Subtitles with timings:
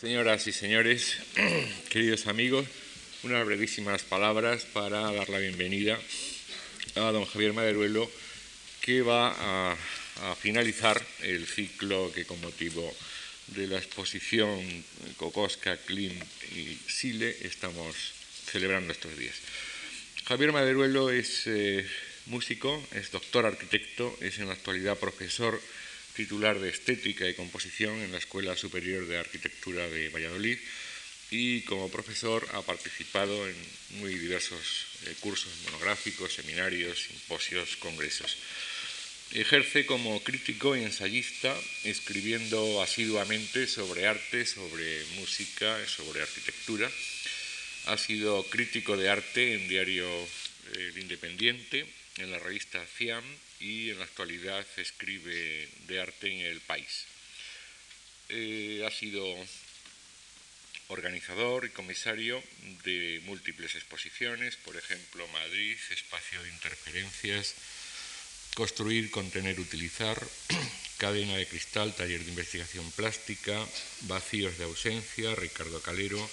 [0.00, 1.18] Señoras y señores,
[1.90, 2.66] queridos amigos,
[3.22, 6.00] unas brevísimas palabras para dar la bienvenida
[6.94, 8.10] a don Javier Maderuelo,
[8.80, 9.76] que va a,
[10.40, 12.96] finalizar el ciclo que con motivo
[13.48, 14.58] de la exposición
[15.18, 16.18] Cocosca, Klim
[16.56, 17.94] y Sile estamos
[18.50, 19.34] celebrando estos días.
[20.24, 21.86] Javier Maderuelo es eh,
[22.24, 25.60] músico, es doctor arquitecto, es en la actualidad profesor
[26.14, 30.58] titular de Estética y Composición en la Escuela Superior de Arquitectura de Valladolid
[31.30, 33.54] y como profesor ha participado en
[34.00, 38.36] muy diversos eh, cursos monográficos, seminarios, simposios, congresos.
[39.32, 46.90] Ejerce como crítico y ensayista, escribiendo asiduamente sobre arte, sobre música, sobre arquitectura.
[47.86, 50.08] Ha sido crítico de arte en Diario
[50.74, 51.86] El Independiente,
[52.18, 53.22] en la revista CIAM
[53.60, 57.04] y en la actualidad escribe de arte en El País.
[58.30, 59.24] Eh, ha sido
[60.88, 62.42] organizador y comisario
[62.84, 67.54] de múltiples exposiciones, por ejemplo, Madrid, Espacio de Interferencias,
[68.54, 70.18] Construir, Contener, Utilizar,
[70.98, 73.64] Cadena de Cristal, Taller de Investigación Plástica,
[74.02, 76.28] Vacíos de Ausencia, Ricardo Calero,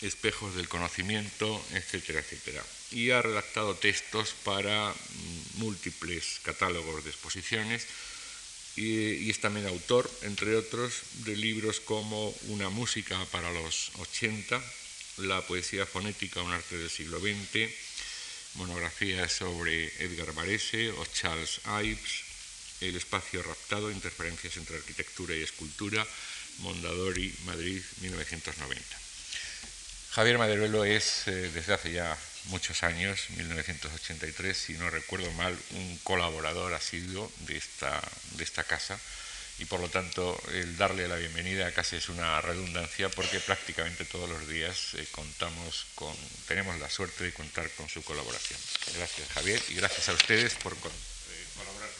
[0.00, 2.64] Espejos del Conocimiento, etcétera, etcétera.
[2.92, 7.86] Y ha redactado textos para mm, múltiples catálogos de exposiciones
[8.76, 10.92] y, es también autor, entre otros,
[11.24, 14.62] de libros como Una música para los 80,
[15.18, 17.70] La poesía fonética, un arte del siglo XX,
[18.54, 22.24] monografías sobre Edgar Varese o Charles Ives,
[22.80, 26.06] El espacio raptado, interferencias entre arquitectura y escultura,
[26.58, 29.00] Mondadori, Madrid, 1990.
[30.12, 35.98] Javier Maderuelo es, eh, desde hace ya muchos años, 1983, si no recuerdo mal, un
[35.98, 38.00] colaborador asiduo de esta,
[38.32, 38.98] de esta casa
[39.58, 44.28] y por lo tanto el darle la bienvenida casi es una redundancia porque prácticamente todos
[44.28, 46.14] los días eh, contamos con,
[46.48, 48.58] tenemos la suerte de contar con su colaboración.
[48.96, 50.76] Gracias Javier y gracias a ustedes por eh,
[51.56, 51.90] colaborar.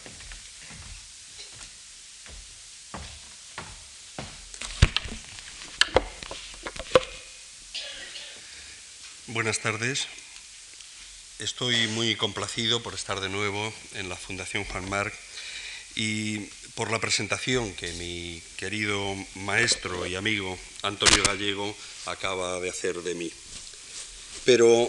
[9.29, 10.09] Buenas tardes.
[11.43, 15.13] Estoy muy complacido por estar de nuevo en la Fundación Juan Marc
[15.97, 16.39] y
[16.77, 21.77] por la presentación que mi querido maestro y amigo Antonio Gallego
[22.07, 23.33] acaba de hacer de mí.
[24.45, 24.87] Pero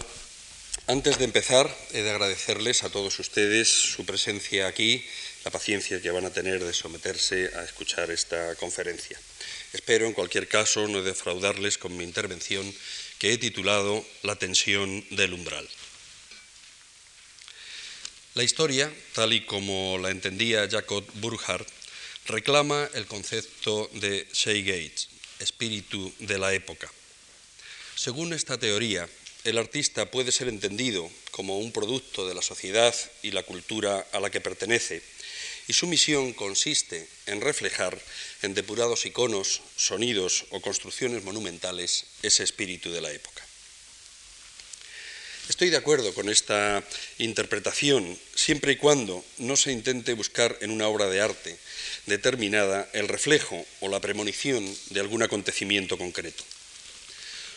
[0.86, 5.03] antes de empezar, he de agradecerles a todos ustedes su presencia aquí,
[5.46, 9.20] la paciencia que van a tener de someterse a escuchar esta conferencia.
[9.74, 12.72] Espero, en cualquier caso, no defraudarles con mi intervención
[13.18, 15.68] que he titulado La tensión del umbral.
[18.36, 21.68] La historia, tal y como la entendía Jacob Burckhardt,
[22.26, 26.92] reclama el concepto de Gates, espíritu de la época.
[27.96, 29.08] Según esta teoría,
[29.44, 34.20] el artista puede ser entendido como un producto de la sociedad y la cultura a
[34.20, 35.04] la que pertenece,
[35.68, 38.02] y su misión consiste en reflejar
[38.42, 43.33] en depurados iconos, sonidos o construcciones monumentales ese espíritu de la época.
[45.50, 46.81] Estoy de acuerdo con esta
[47.18, 51.58] interpretación siempre y cuando no se intente buscar en una obra de arte
[52.06, 56.44] determinada el reflejo o la premonición de algún acontecimiento concreto.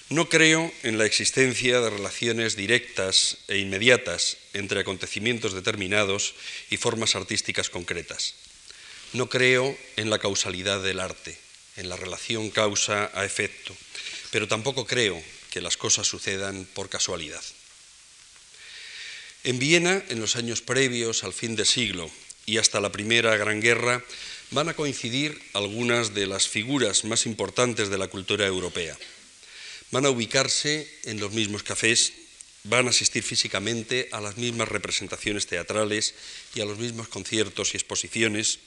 [0.09, 6.35] No creo en la existencia de relaciones directas e inmediatas entre acontecimientos determinados
[6.71, 8.35] y formas artísticas concretas.
[9.13, 11.39] No creo en la causalidad del arte,
[11.77, 13.77] en la relación causa a efecto,
[14.33, 17.43] pero tampoco creo que las cosas sucedan por casualidad.
[19.47, 22.11] En Viena, en los años previos al fin de siglo
[22.47, 24.03] y hasta la Primera Gran Guerra,
[24.51, 28.99] van a coincidir algunas de las figuras más importantes de la cultura europea.
[29.93, 32.12] Van a ubicarse en los mismos cafés,
[32.65, 36.17] van a asistir físicamente a las mismas representaciones teatrales
[36.57, 38.59] y a los mismos conciertos y exposiciones,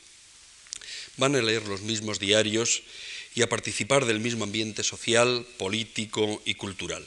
[1.18, 2.84] van a leer los mismos diarios
[3.36, 7.06] y a participar del mismo ambiente social, político y cultural.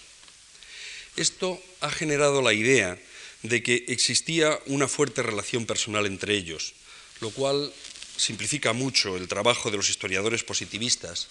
[1.16, 2.98] Esto ha generado la idea
[3.42, 6.74] de que existía una fuerte relación personal entre ellos,
[7.20, 7.72] lo cual
[8.16, 11.28] simplifica mucho el trabajo de los historiadores positivistas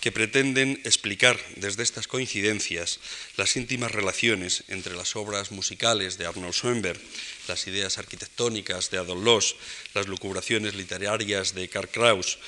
[0.00, 3.00] que pretenden explicar desde estas coincidencias
[3.36, 7.00] las íntimas relaciones entre las obras musicales de Arnold Schoenberg,
[7.48, 9.56] las ideas arquitectónicas de Adolf Loos,
[9.92, 12.38] las lucubraciones literarias de Karl Kraus,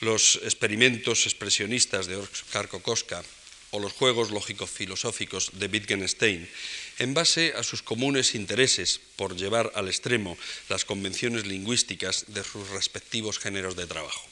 [0.00, 3.22] los experimentos expresionistas de Oskar Kokoschka
[3.70, 6.48] o los juegos lógico-filosóficos de Wittgenstein,
[6.98, 10.36] en base a sus comunes intereses por llevar al extremo
[10.68, 14.28] las convenciones lingüísticas de sus respectivos géneros de trabajo.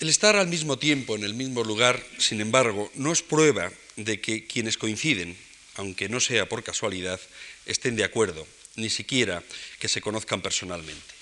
[0.00, 4.20] El estar al mismo tiempo en el mismo lugar, sin embargo, no es prueba de
[4.20, 5.36] que quienes coinciden,
[5.74, 7.20] aunque no sea por casualidad,
[7.66, 8.46] estén de acuerdo,
[8.76, 9.42] ni siquiera
[9.80, 11.14] que se conozcan personalmente.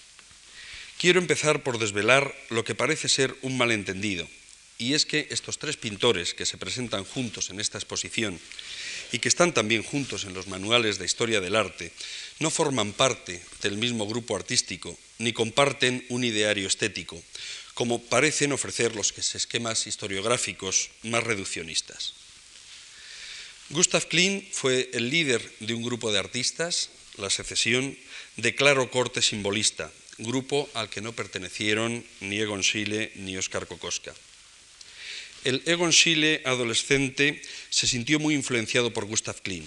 [0.99, 4.29] Quiero empezar por desvelar lo que parece ser un malentendido,
[4.79, 8.39] y es que estos tres pintores que se presentan juntos en esta exposición
[9.13, 11.93] y que están también juntos en los manuales de historia del arte,
[12.41, 17.23] no forman parte del mismo grupo artístico ni comparten un ideario estético,
[17.75, 22.15] como parecen ofrecer los esquemas historiográficos más reduccionistas.
[23.71, 27.97] Gustav Klein fue el líder de un grupo de artistas, la secesión,
[28.37, 34.15] de claro corte simbolista, grupo al que no pertenecieron ni Egon Schiele ni Oskar Kokoska.
[35.47, 37.41] El Egon Schiele adolescente
[37.71, 39.63] se sintió muy influenciado por Gustav Klein.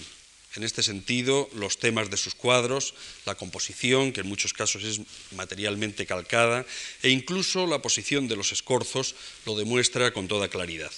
[0.54, 2.92] En este sentido, los temas de sus cuadros,
[3.24, 5.00] la composición, que en muchos casos es
[5.32, 6.66] materialmente calcada,
[7.02, 9.14] e incluso la posición de los escorzos
[9.46, 10.92] lo demuestra con toda claridad.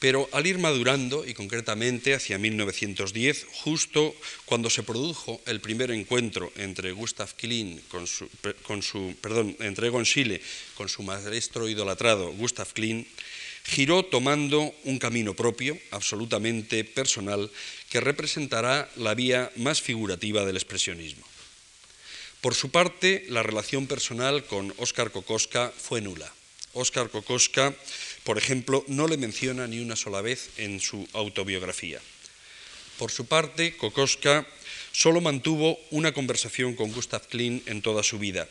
[0.00, 4.12] Pero al ir madurando, y concretamente hacia 1910, justo
[4.44, 8.28] cuando se produjo el primer encuentro entre Gustav Klein con su,
[8.64, 10.42] con su perdón, Egon Schiele
[10.74, 13.06] con su maestro idolatrado Gustav Klein,
[13.64, 17.50] giró tomando un camino propio, absolutamente personal,
[17.88, 21.24] que representará la vía más figurativa del expresionismo.
[22.40, 26.30] Por su parte, la relación personal con Óscar Kokoska fue nula.
[26.74, 27.72] Óscar Kokoska,
[28.22, 32.00] por ejemplo, no le menciona ni una sola vez en su autobiografía.
[32.98, 34.46] Por su parte, Kokoska
[34.92, 38.48] solo mantuvo una conversación con Gustav Klein en toda su vida,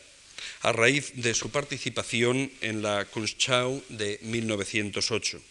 [0.61, 5.41] a raíz de su participación en la Kunstschau de 1908.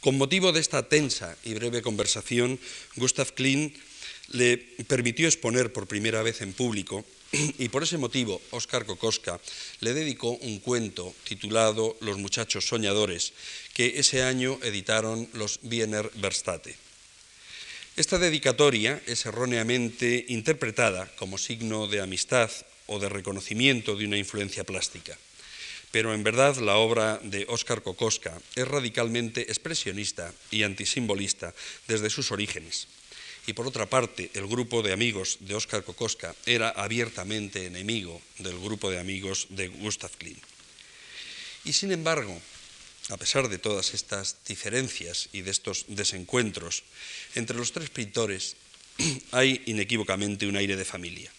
[0.00, 2.60] Con motivo de esta tensa y breve conversación,
[2.96, 3.74] Gustav Klein
[4.28, 7.04] le permitió exponer por primera vez en público
[7.58, 9.40] y por ese motivo Óscar Kokoska
[9.80, 13.32] le dedicó un cuento titulado Los muchachos soñadores,
[13.74, 16.76] que ese año editaron los Wiener Verstate.
[17.96, 22.50] Esta dedicatoria es erróneamente interpretada como signo de amistad
[22.86, 25.18] o de reconocimiento de una influencia plástica.
[25.92, 31.54] Pero en verdad la obra de Óscar Kokoska es radicalmente expresionista y antisimbolista
[31.88, 32.88] desde sus orígenes.
[33.46, 38.58] Y por otra parte, el grupo de amigos de Óscar Kokoska era abiertamente enemigo del
[38.58, 40.40] grupo de amigos de Gustav Klein.
[41.64, 42.36] Y sin embargo,
[43.08, 46.82] a pesar de todas estas diferencias y de estos desencuentros,
[47.36, 48.56] entre los tres pintores
[49.30, 51.30] hay inequívocamente un aire de familia.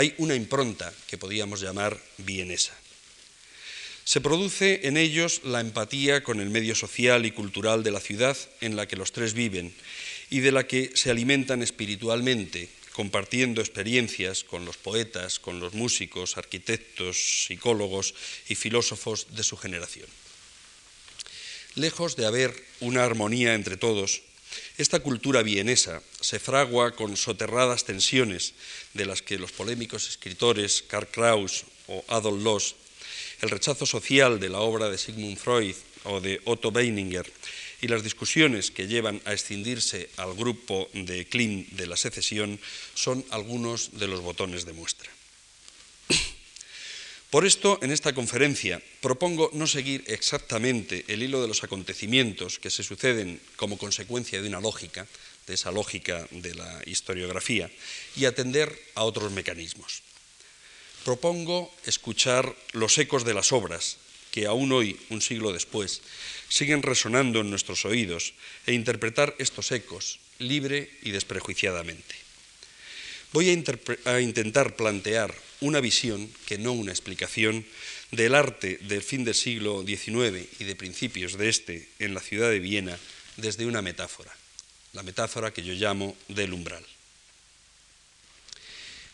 [0.00, 2.72] Hay una impronta que podríamos llamar vienesa.
[4.02, 8.34] Se produce en ellos la empatía con el medio social y cultural de la ciudad
[8.62, 9.74] en la que los tres viven
[10.30, 16.38] y de la que se alimentan espiritualmente, compartiendo experiencias con los poetas, con los músicos,
[16.38, 18.14] arquitectos, psicólogos
[18.48, 20.08] y filósofos de su generación.
[21.74, 24.22] Lejos de haber una armonía entre todos,
[24.78, 28.54] esta cultura vienesa se fragua con soterradas tensiones
[28.94, 32.76] de las que los polémicos escritores Karl Kraus o Adolf Loos,
[33.40, 37.30] el rechazo social de la obra de Sigmund Freud o de Otto Weininger
[37.80, 42.60] y las discusiones que llevan a escindirse al grupo de Klein de la secesión
[42.94, 45.10] son algunos de los botones de muestra.
[47.30, 52.74] Por esto, en esta conferencia propongo no seguir exactamente el hilo de los acontecimientos que
[52.74, 55.06] se suceden como consecuencia de una lógica,
[55.46, 57.70] de esa lógica de la historiografía,
[58.16, 60.02] y atender a otros mecanismos.
[61.04, 63.98] Propongo escuchar los ecos de las obras
[64.32, 66.02] que aún hoy, un siglo después,
[66.48, 68.34] siguen resonando en nuestros oídos
[68.66, 72.14] e interpretar estos ecos libre y desprejuiciadamente.
[73.32, 77.64] Voy a, a intentar plantear una visión, que no una explicación,
[78.10, 82.50] del arte del fin del siglo XIX y de principios de este en la ciudad
[82.50, 82.98] de Viena
[83.36, 84.34] desde una metáfora,
[84.92, 86.84] la metáfora que yo llamo del umbral.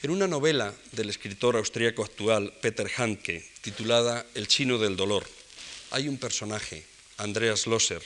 [0.02, 5.26] En una novela del escritor austríaco actual Peter Handke, titulada El chino del dolor,
[5.90, 6.84] hay un personaje,
[7.16, 8.02] Andreas Loser,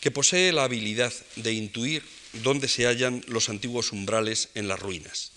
[0.00, 2.02] que posee la habilidad de intuir
[2.42, 5.32] dónde se hallan los antiguos umbrales en las ruinas.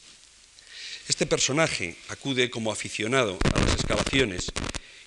[1.09, 4.47] Este personaje acude como aficionado a las excavaciones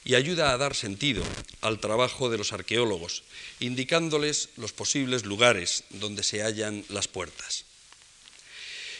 [0.04, 1.24] y ayuda a dar sentido
[1.62, 3.24] al trabajo de los arqueólogos,
[3.60, 7.64] indicándoles los posibles lugares donde se hallan las puertas.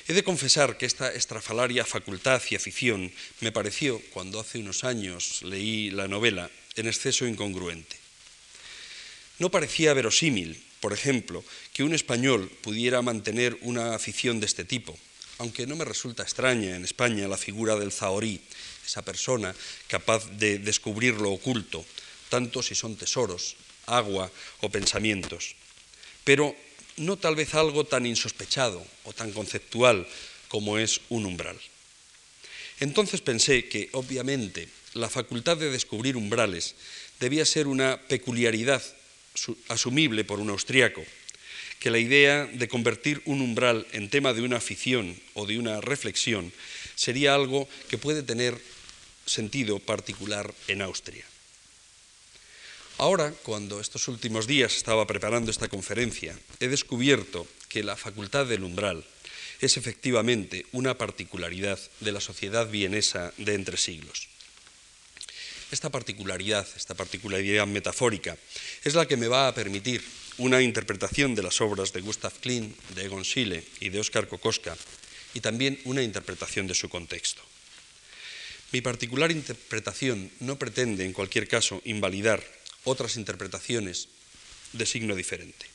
[0.08, 5.42] He de confesar que esta estrafalaria facultad y afición me pareció, cuando hace unos años
[5.42, 7.96] leí la novela, en exceso incongruente.
[9.38, 14.96] No parecía verosímil, por ejemplo, que un español pudiera mantener una afición de este tipo,
[15.38, 18.40] aunque no me resulta extraña en España la figura del zahorí,
[18.86, 19.54] esa persona
[19.88, 21.84] capaz de descubrir lo oculto,
[22.28, 24.30] tanto si son tesoros, agua
[24.62, 25.56] o pensamientos.
[26.24, 26.54] Pero
[26.96, 30.06] no tal vez algo tan insospechado o tan conceptual
[30.48, 31.58] como es un umbral.
[32.80, 36.74] Entonces pensé que, obviamente, la facultad de descubrir umbrales
[37.20, 38.82] debía ser una peculiaridad
[39.68, 41.04] asumible por un austriaco,
[41.86, 45.80] que la idea de convertir un umbral en tema de una afición o de una
[45.80, 46.50] reflexión
[46.96, 48.58] sería algo que puede tener
[49.24, 51.22] sentido particular en Austria.
[52.98, 58.64] Ahora, cuando estos últimos días estaba preparando esta conferencia, he descubierto que la facultad del
[58.64, 59.06] umbral
[59.60, 64.26] es efectivamente una particularidad de la sociedad vienesa de entre siglos.
[65.70, 68.36] Esta particularidad, esta particularidad metafórica,
[68.82, 70.02] es la que me va a permitir
[70.38, 74.76] una interpretación de las obras de Gustav Klein, de Egon Schiele y de Oskar Kokoska,
[75.34, 77.42] y también una interpretación de su contexto.
[78.72, 82.42] Mi particular interpretación no pretende, en cualquier caso, invalidar
[82.84, 84.08] otras interpretaciones
[84.72, 85.66] de signo diferente.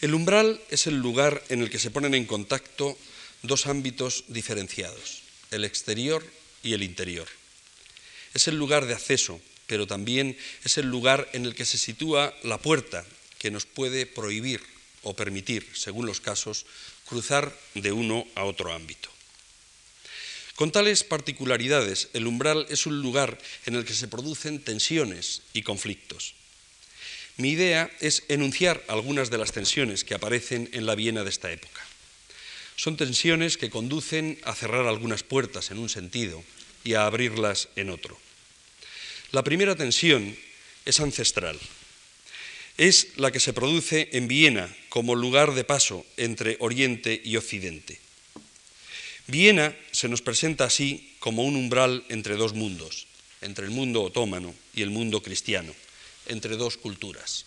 [0.00, 2.98] El umbral es el lugar en el que se ponen en contacto
[3.42, 6.24] dos ámbitos diferenciados, el exterior
[6.62, 7.28] y el interior.
[8.34, 12.34] Es el lugar de acceso, pero también es el lugar en el que se sitúa
[12.42, 13.04] la puerta
[13.38, 14.60] que nos puede prohibir
[15.02, 16.66] o permitir, según los casos,
[17.08, 19.10] cruzar de uno a otro ámbito.
[20.54, 25.62] Con tales particularidades, el umbral es un lugar en el que se producen tensiones y
[25.62, 26.34] conflictos.
[27.36, 31.50] Mi idea es enunciar algunas de las tensiones que aparecen en la Viena de esta
[31.50, 31.80] época.
[32.76, 36.44] Son tensiones que conducen a cerrar algunas puertas en un sentido
[36.84, 38.18] y a abrirlas en otro.
[39.32, 40.36] La primera tensión
[40.84, 41.58] es ancestral.
[42.76, 47.98] Es la que se produce en Viena como lugar de paso entre Oriente y Occidente.
[49.26, 53.06] Viena se nos presenta así como un umbral entre dos mundos,
[53.40, 55.72] entre el mundo otomano y el mundo cristiano,
[56.26, 57.46] entre dos culturas.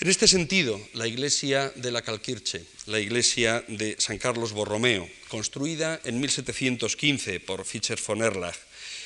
[0.00, 6.00] En este sentido, la iglesia de la Calquirche, la iglesia de San Carlos Borromeo, construida
[6.04, 8.56] en 1715 por Fischer von Erlach,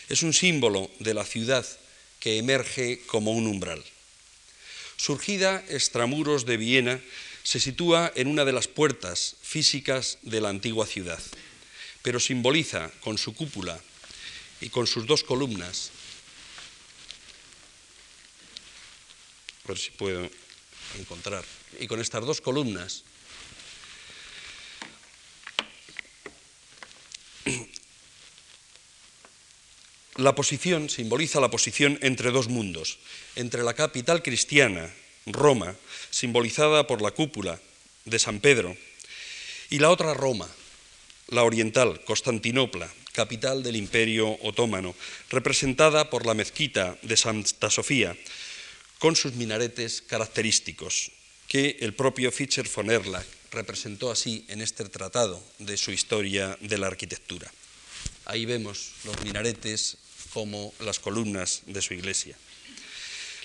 [0.09, 1.67] es un símbolo de la ciudad
[2.21, 3.83] que emerge como un umbral.
[4.97, 7.01] Surgida extramuros de Viena,
[7.43, 11.23] se sitúa en una de las puertas físicas de la antigua ciudad,
[12.03, 13.79] pero simboliza con su cúpula
[14.61, 15.91] y con sus dos columnas,
[19.65, 20.31] a ver si puedo
[20.99, 21.45] encontrar,
[21.79, 23.05] y con estas dos columnas,
[30.17, 32.99] la posición simboliza la posición entre dos mundos,
[33.35, 34.93] entre la capital cristiana
[35.27, 35.75] Roma,
[36.11, 37.61] simbolizada por la cúpula
[38.05, 38.77] de San Pedro,
[39.71, 40.49] y la otra Roma,
[41.29, 44.95] la oriental, Constantinopla, capital del imperio otomano,
[45.31, 48.17] representada por la mezquita de Santa Sofía,
[48.99, 51.11] con sus minaretes característicos,
[51.49, 56.79] que el propio Fischer von Erlach representó así en este tratado de su historia de
[56.79, 57.51] la arquitectura.
[58.27, 59.99] Ahí vemos los minaretes
[60.35, 62.37] como las columnas de su iglesia.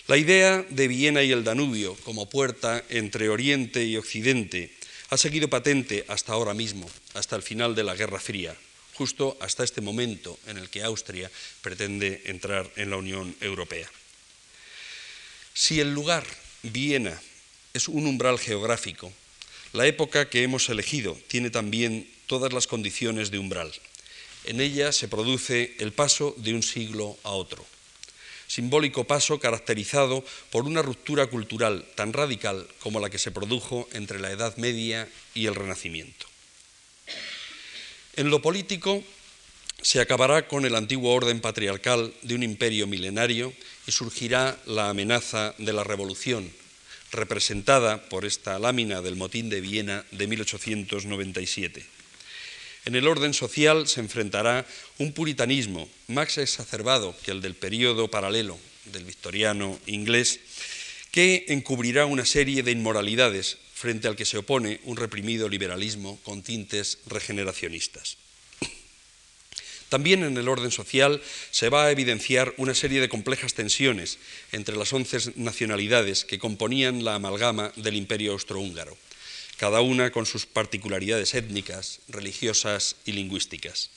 [0.07, 4.73] La idea de Viena y el Danubio como puerta entre Oriente y Occidente
[5.11, 8.57] ha seguido patente hasta ahora mismo, hasta el final de la Guerra Fría,
[8.95, 11.29] justo hasta este momento en el que Austria
[11.61, 13.87] pretende entrar en la Unión Europea.
[15.53, 16.25] Si el lugar,
[16.63, 17.21] Viena,
[17.73, 19.13] es un umbral geográfico,
[19.73, 23.71] la época que hemos elegido tiene también todas las condiciones de umbral.
[24.45, 27.65] En ella se produce el paso de un siglo a otro
[28.49, 34.19] simbólico paso caracterizado por una ruptura cultural tan radical como la que se produjo entre
[34.19, 36.25] la Edad Media y el Renacimiento.
[38.15, 39.03] En lo político
[39.81, 43.53] se acabará con el antiguo orden patriarcal de un imperio milenario
[43.85, 46.51] y surgirá la amenaza de la revolución,
[47.11, 51.98] representada por esta lámina del motín de Viena de 1897.
[52.89, 54.65] En el orden social se enfrentará
[54.97, 60.39] un puritanismo más exacerbado que el del periodo paralelo del victoriano inglés,
[61.11, 66.41] que encubrirá una serie de inmoralidades frente al que se opone un reprimido liberalismo con
[66.41, 68.17] tintes regeneracionistas.
[69.89, 74.17] También en el orden social se va a evidenciar una serie de complejas tensiones
[74.51, 78.97] entre las once nacionalidades que componían la amalgama del imperio austrohúngaro
[79.59, 83.89] cada una con sus particularidades étnicas, religiosas y lingüísticas.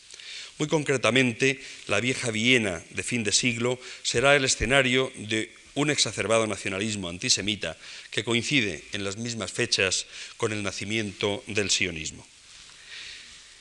[0.58, 6.46] Muy concretamente, la vieja Viena de fin de siglo será el escenario de un exacerbado
[6.46, 7.78] nacionalismo antisemita
[8.10, 12.26] que coincide en las mismas fechas con el nacimiento del sionismo.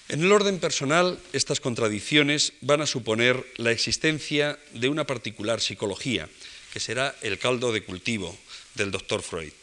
[0.09, 6.27] En el orden personal, estas contradicciones van a suponer la existencia de una particular psicología,
[6.73, 8.35] que será el caldo de cultivo
[8.75, 9.53] del doctor Freud.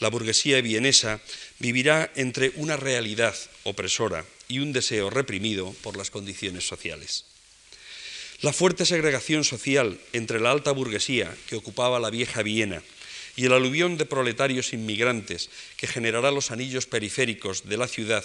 [0.00, 1.20] La burguesía vienesa
[1.58, 7.24] vivirá entre una realidad opresora y un deseo reprimido por las condiciones sociales.
[8.40, 12.82] La fuerte segregación social entre la alta burguesía que ocupaba la vieja Viena
[13.36, 18.24] y el aluvión de proletarios inmigrantes que generará los anillos periféricos de la ciudad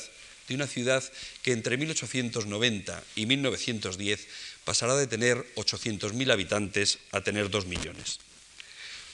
[0.49, 1.03] de una ciudad
[1.43, 4.27] que entre 1890 y 1910
[4.65, 8.19] pasará de tener 800.000 habitantes a tener 2 millones.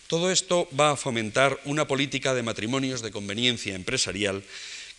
[0.07, 4.43] Todo esto va a fomentar una política de matrimonios de conveniencia empresarial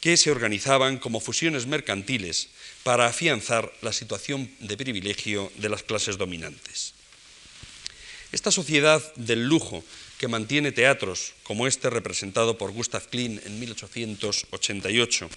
[0.00, 2.48] que se organizaban como fusiones mercantiles
[2.82, 6.94] para afianzar la situación de privilegio de las clases dominantes.
[8.32, 9.84] Esta sociedad del lujo
[10.18, 15.30] que mantiene teatros como este representado por Gustav Klein en 1888,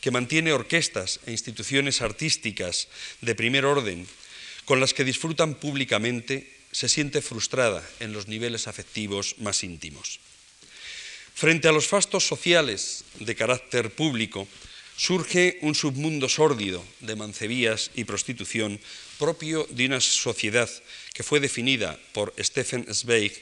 [0.00, 2.88] que mantiene orquestas e instituciones artísticas
[3.20, 4.06] de primer orden
[4.64, 10.20] con las que disfrutan públicamente, se siente frustrada en los niveles afectivos más íntimos.
[11.34, 14.46] Frente a los fastos sociales de carácter público,
[14.96, 18.78] surge un submundo sórdido de mancebías y prostitución
[19.18, 20.68] propio de una sociedad
[21.14, 23.32] que fue definida por Stephen Zweig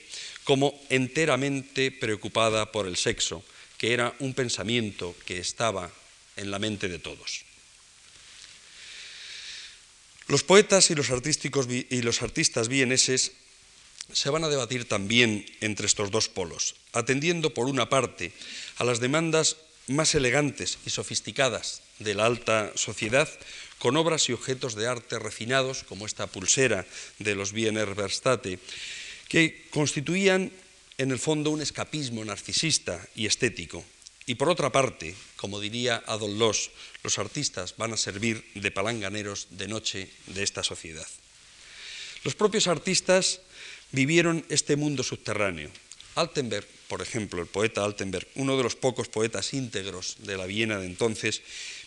[0.44, 3.42] como enteramente preocupada por el sexo,
[3.76, 5.90] que era un pensamiento que estaba
[6.36, 7.47] en la mente de todos.
[10.28, 13.32] Los poetas y los, y los artistas vieneses
[14.12, 18.32] se van a debatir también entre estos dos polos, atendiendo por una parte
[18.76, 19.56] a las demandas
[19.86, 23.28] más elegantes y sofisticadas de la alta sociedad,
[23.78, 26.84] con obras y objetos de arte refinados, como esta pulsera
[27.18, 28.58] de los Wiener Verstate,
[29.28, 30.52] que constituían
[30.98, 33.84] en el fondo un escapismo narcisista y estético,
[34.28, 36.70] y por otra parte, como diría Adolf Loss,
[37.02, 41.08] los artistas van a servir de palanganeros de noche de esta sociedad.
[42.24, 43.40] Los propios artistas
[43.90, 45.70] vivieron este mundo subterráneo.
[46.14, 50.78] Altenberg, por ejemplo, el poeta Altenberg, uno de los pocos poetas íntegros de la Viena
[50.78, 51.40] de entonces,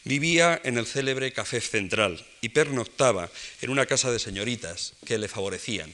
[0.04, 3.30] vivía en el célebre Café Central y pernoctaba
[3.62, 5.94] en una casa de señoritas que le favorecían.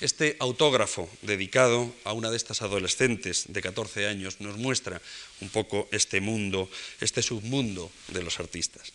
[0.00, 5.02] Este autógrafo dedicado a una de estas adolescentes de 14 años nos muestra
[5.40, 8.92] un poco este mundo, este submundo de los artistas.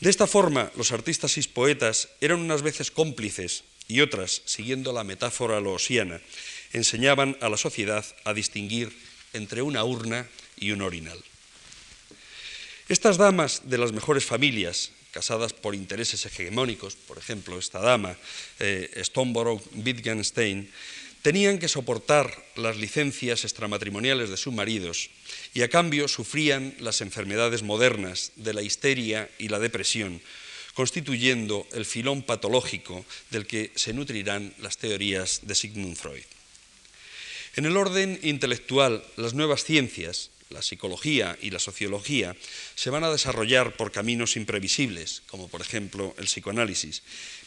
[0.00, 5.04] De esta forma, los artistas y poetas eran unas veces cómplices y otras, siguiendo la
[5.04, 6.20] metáfora loosiana,
[6.72, 8.92] enseñaban a la sociedad a distinguir
[9.32, 11.18] entre una urna y un orinal.
[12.88, 18.16] Estas damas de las mejores familias, casadas por intereses hegemónicos, por ejemplo, esta dama,
[18.58, 20.70] eh, Stoneborough Wittgenstein,
[21.22, 25.10] tenían que soportar las licencias extramatrimoniales de sus maridos
[25.52, 30.22] y a cambio sufrían las enfermedades modernas de la histeria y la depresión,
[30.74, 36.24] constituyendo el filón patológico del que se nutrirán las teorías de Sigmund Freud.
[37.56, 42.36] En el orden intelectual, las nuevas ciencias, la psicología y la sociología
[42.74, 47.02] se van a desarrollar por caminos imprevisibles, como por ejemplo el psicoanálisis,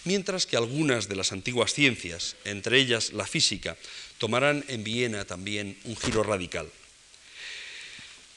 [0.05, 3.77] mientras que algunas de las antiguas ciencias, entre ellas la física,
[4.17, 6.71] tomarán en Viena también un giro radical.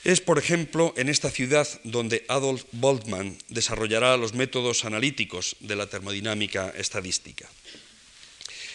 [0.02, 5.88] Es, por ejemplo, en esta ciudad donde Adolf Boltzmann desarrollará los métodos analíticos de la
[5.88, 7.48] termodinámica estadística.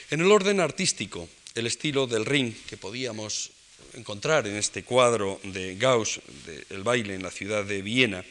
[0.09, 3.51] En el orden artístico, el estilo del ring que podíamos
[3.93, 8.23] encontrar en este cuadro de Gauss, del baile en la ciudad de Viena,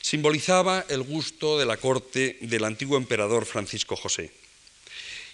[0.00, 4.30] simbolizaba el gusto de la corte del antiguo emperador Francisco José.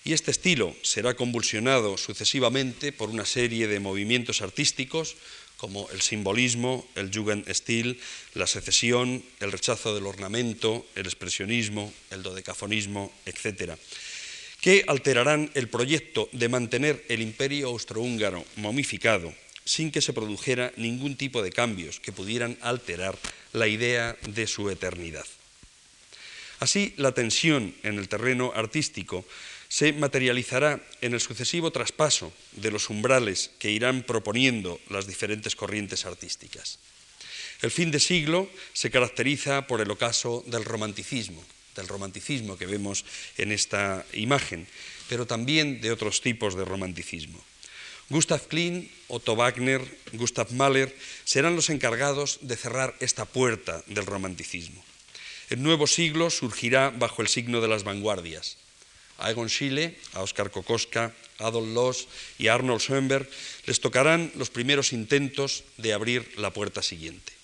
[0.05, 5.17] Y este estilo será convulsionado sucesivamente por una serie de movimientos artísticos
[5.57, 8.01] como el simbolismo, el Jugendstil,
[8.35, 13.75] la secesión, el rechazo del ornamento, el expresionismo, el dodecafonismo, etc.,
[14.61, 19.35] que alterarán el proyecto de mantener el imperio austrohúngaro momificado
[19.69, 23.19] sin que se produjera ningún tipo de cambios que pudieran alterar
[23.53, 25.27] la idea de su eternidad.
[26.59, 29.29] Así, la tensión en el terreno artístico
[29.69, 36.07] se materializará en el sucesivo traspaso de los umbrales que irán proponiendo las diferentes corrientes
[36.07, 36.79] artísticas.
[37.61, 41.45] El fin de siglo se caracteriza por el ocaso del romanticismo,
[41.77, 43.05] del romanticismo que vemos
[43.37, 44.67] en esta imagen,
[45.11, 47.39] pero también de otros tipos de romanticismo.
[48.11, 50.95] Gustav Klein, Otto Wagner, Gustav Mahler
[51.25, 54.83] serán los encargados de cerrar esta puerta del romanticismo.
[55.51, 58.57] El nuevo siglo surgirá bajo el signo de las vanguardias.
[59.19, 63.29] A Egon Schiele, a Oskar Kokoschka, Adolf Loos y Arnold Schoenberg,
[63.67, 67.38] les tocarán los primeros intentos de abrir la puerta siguiente.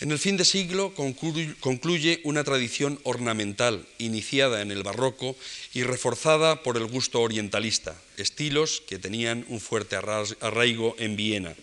[0.00, 5.34] En el fin de siglo concluye una tradición ornamental iniciada en el barroco
[5.74, 11.56] y reforzada por el gusto orientalista, estilos que tenían un fuerte arraigo en Viena,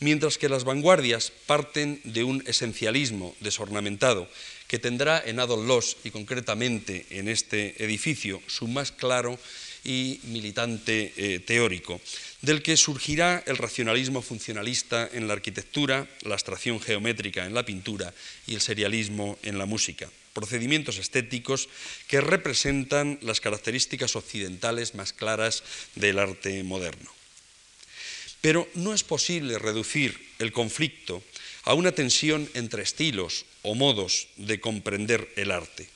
[0.00, 4.26] mientras que las vanguardias parten de un esencialismo desornamentado
[4.68, 9.38] que tendrá en Adolf Loos y concretamente en este edificio su más claro
[9.84, 12.00] y militante eh, teórico,
[12.46, 18.14] del que surgirá el racionalismo funcionalista en la arquitectura, la abstracción geométrica en la pintura
[18.46, 21.68] y el serialismo en la música, procedimientos estéticos
[22.06, 25.64] que representan las características occidentales más claras
[25.96, 27.10] del arte moderno.
[28.42, 31.24] Pero no es posible reducir el conflicto
[31.64, 35.88] a una tensión entre estilos o modos de comprender el arte,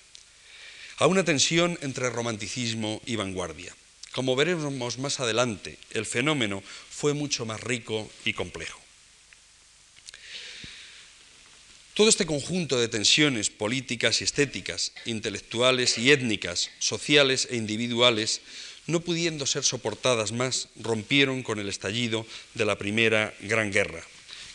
[0.98, 3.72] a una tensión entre romanticismo y vanguardia.
[4.12, 8.81] Como veremos más adelante, el fenómeno fue mucho más rico y complejo.
[11.94, 18.40] Todo este conjunto de tensiones políticas y estéticas, intelectuales y étnicas, sociales e individuales,
[18.87, 24.03] no pudiendo ser soportadas más, rompieron con el estallido de la Primera Gran Guerra,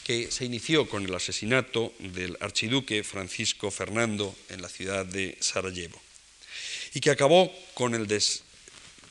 [0.03, 6.01] que se inició con el asesinato del archiduque Francisco Fernando en la ciudad de Sarajevo
[6.95, 8.44] y que acabó con el des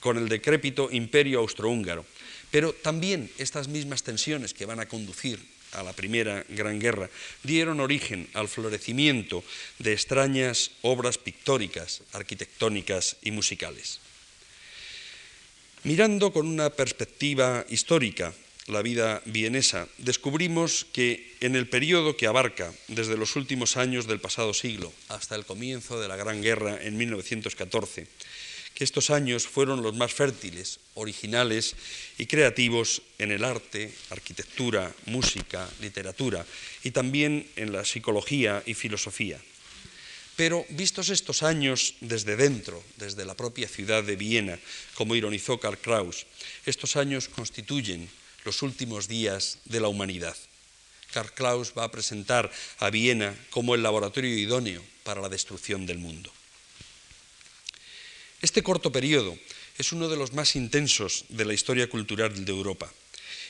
[0.04, 2.04] con el decrépito imperio austrohúngaro.
[2.52, 5.40] Pero también estas mismas tensiones que van a conducir
[5.72, 7.08] a la Primera Gran Guerra
[7.42, 9.42] dieron origen al florecimiento
[9.80, 14.04] de extrañas obras pictóricas, arquitectónicas y musicales.
[15.84, 18.34] Mirando con una perspectiva histórica
[18.66, 24.20] la vida vienesa, descubrimos que en el periodo que abarca desde los últimos años del
[24.20, 28.06] pasado siglo hasta el comienzo de la Gran Guerra en 1914,
[28.74, 31.76] que estos años fueron los más fértiles, originales
[32.18, 36.44] y creativos en el arte, arquitectura, música, literatura
[36.82, 39.40] y también en la psicología y filosofía.
[40.36, 44.58] Pero vistos estos años desde dentro, desde la propia ciudad de Viena,
[44.94, 46.26] como ironizó Karl Kraus,
[46.66, 48.10] estos años constituyen
[48.44, 50.36] los últimos días de la humanidad.
[51.12, 55.98] Karl Kraus va a presentar a Viena como el laboratorio idóneo para la destrucción del
[55.98, 56.32] mundo.
[58.44, 59.38] Este corto periodo
[59.78, 62.92] es uno de los más intensos de la historia cultural de Europa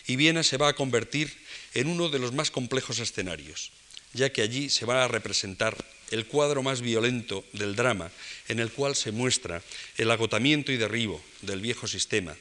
[0.07, 1.37] y Viena se va a convertir
[1.75, 3.73] en uno de los más complejos escenarios,
[4.13, 5.77] ya que allí se va a representar
[6.13, 8.13] el cuadro más violento del drama
[8.47, 9.65] en el cual se muestra
[9.97, 12.37] el agotamiento y derribo del viejo sistema.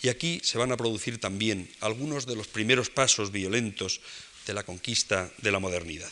[0.00, 4.00] Y aquí se van a producir también algunos de los primeros pasos violentos
[4.46, 6.10] de la conquista de la modernidad.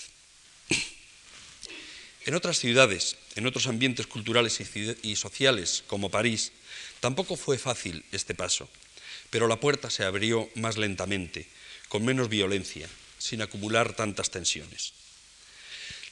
[2.29, 4.61] En otras ciudades, en otros ambientes culturales
[5.03, 6.53] y sociales, como París,
[7.01, 8.69] tampoco fue fácil este paso,
[9.31, 11.47] pero la puerta se abrió más lentamente,
[11.89, 12.87] con menos violencia,
[13.17, 14.93] sin acumular tantas tensiones.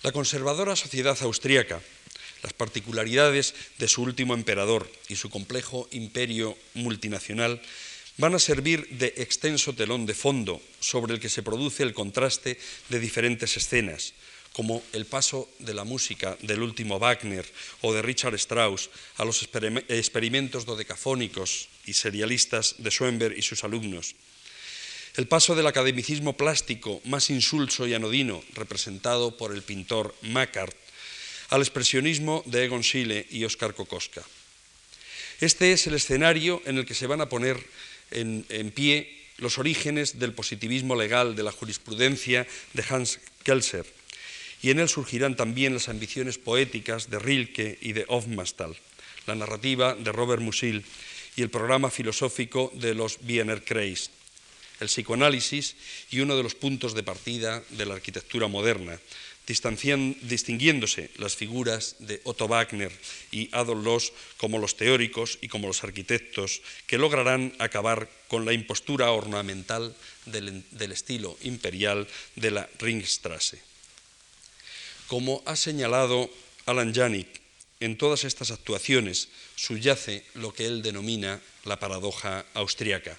[0.01, 1.83] La conservadora sociedad austríaca,
[2.43, 7.61] las particularidades de su último emperador y su complejo imperio multinacional
[8.17, 12.59] van a servir de extenso telón de fondo sobre el que se produce el contraste
[12.89, 14.15] de diferentes escenas,
[14.57, 17.45] como el paso de la música del último Wagner
[17.83, 18.89] o de Richard Strauss
[19.19, 24.17] a los experimentos dodecafónicos y serialistas de Schoenberg y sus alumnos.
[25.17, 30.75] El paso del academicismo plástico más insulso y anodino, representado por el pintor Macart,
[31.51, 34.25] al expresionismo de Egon Schiele y Oskar Kokoska.
[35.43, 37.63] Este es el escenario en el que se van a poner
[38.11, 43.96] en, en pie los orígenes del positivismo legal de la jurisprudencia de Hans Kelser,
[44.63, 48.77] y en él surgirán también las ambiciones poéticas de Rilke y de Hofmannsthal,
[49.27, 50.85] la narrativa de Robert Musil
[51.37, 54.11] y el programa filosófico de los Wiener Kreis,
[54.81, 55.77] el psicoanálisis
[56.11, 58.99] y uno de los puntos de partida de la arquitectura moderna,
[59.47, 62.91] distinguiéndose las figuras de Otto Wagner
[63.31, 68.53] y Adolf Loos como los teóricos y como los arquitectos que lograrán acabar con la
[68.53, 69.95] impostura ornamental
[70.27, 73.76] del, del estilo imperial de la Ringstrasse.
[75.07, 76.31] Como ha señalado
[76.67, 77.29] Alan Janik,
[77.81, 83.19] en todas estas actuaciones subyace lo que él denomina la paradoja austriaca,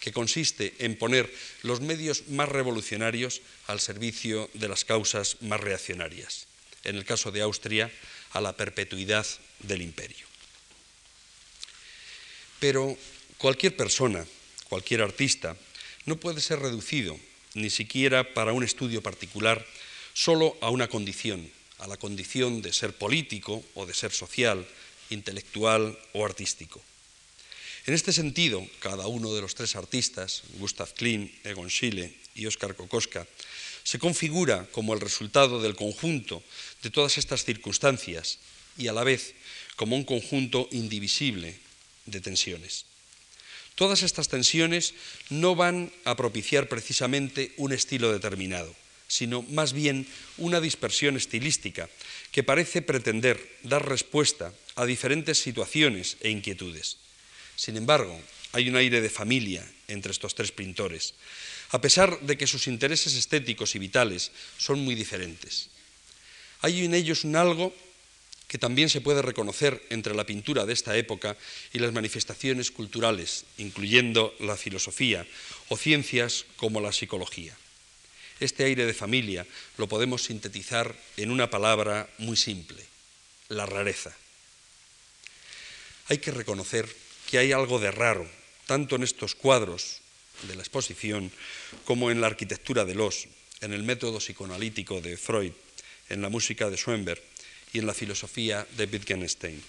[0.00, 6.46] que consiste en poner los medios más revolucionarios al servicio de las causas más reaccionarias.
[6.84, 7.90] En el caso de Austria,
[8.32, 9.26] a la perpetuidad
[9.58, 10.26] del imperio.
[12.60, 12.96] Pero
[13.36, 14.24] cualquier persona,
[14.68, 15.56] cualquier artista,
[16.06, 17.18] no puede ser reducido,
[17.54, 19.64] ni siquiera para un estudio particular,
[20.18, 24.66] solo a una condición, a la condición de ser político o de ser social,
[25.14, 26.82] intelectual o artístico.
[27.86, 32.74] En este sentido, cada uno de los tres artistas, Gustav Klein, Egon Schiele y Oskar
[32.74, 33.28] Kokoska,
[33.84, 36.42] se configura como el resultado del conjunto
[36.82, 38.40] de todas estas circunstancias
[38.76, 39.34] y a la vez
[39.76, 41.54] como un conjunto indivisible
[42.06, 42.86] de tensiones.
[43.76, 44.94] Todas estas tensiones
[45.30, 48.74] no van a propiciar precisamente un estilo determinado,
[49.08, 51.88] sino más bien una dispersión estilística
[52.30, 56.98] que parece pretender dar respuesta a diferentes situaciones e inquietudes.
[57.56, 58.20] Sin embargo,
[58.52, 61.14] hay un aire de familia entre estos tres pintores,
[61.70, 65.70] a pesar de que sus intereses estéticos y vitales son muy diferentes.
[66.60, 67.74] Hay en ellos un algo
[68.46, 71.36] que también se puede reconocer entre la pintura de esta época
[71.72, 75.26] y las manifestaciones culturales, incluyendo la filosofía
[75.68, 77.56] o ciencias como la psicología.
[78.40, 79.46] Este aire de familia
[79.76, 82.84] lo podemos sintetizar en una palabra muy simple,
[83.48, 84.14] la rareza.
[86.08, 86.88] Hay que reconocer
[87.28, 88.26] que hay algo de raro,
[88.66, 90.00] tanto en estos cuadros
[90.42, 91.32] de la exposición
[91.84, 93.26] como en la arquitectura de Los,
[93.60, 95.52] en el método psicoanalítico de Freud,
[96.08, 97.22] en la música de Schoenberg
[97.72, 99.62] y en la filosofía de Wittgenstein.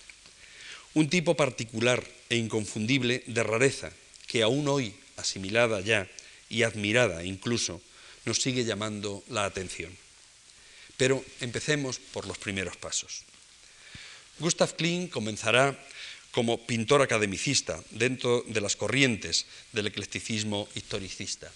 [0.94, 3.92] Un tipo particular e inconfundible de rareza
[4.28, 6.08] que aún hoy, asimilada ya
[6.50, 7.82] y admirada incluso,
[8.26, 9.96] nos sigue llamando la atención.
[10.98, 13.24] Pero empecemos por los primeros pasos.
[14.40, 15.78] Gustav Kling comenzará
[16.32, 21.52] como pintor academicista dentro de las corrientes del eclecticismo historicista.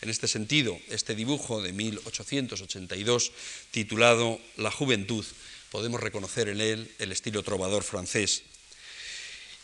[0.00, 3.32] En este sentido, este dibujo de 1882,
[3.70, 5.24] titulado La juventud,
[5.70, 8.42] podemos reconocer en él el estilo trovador francés.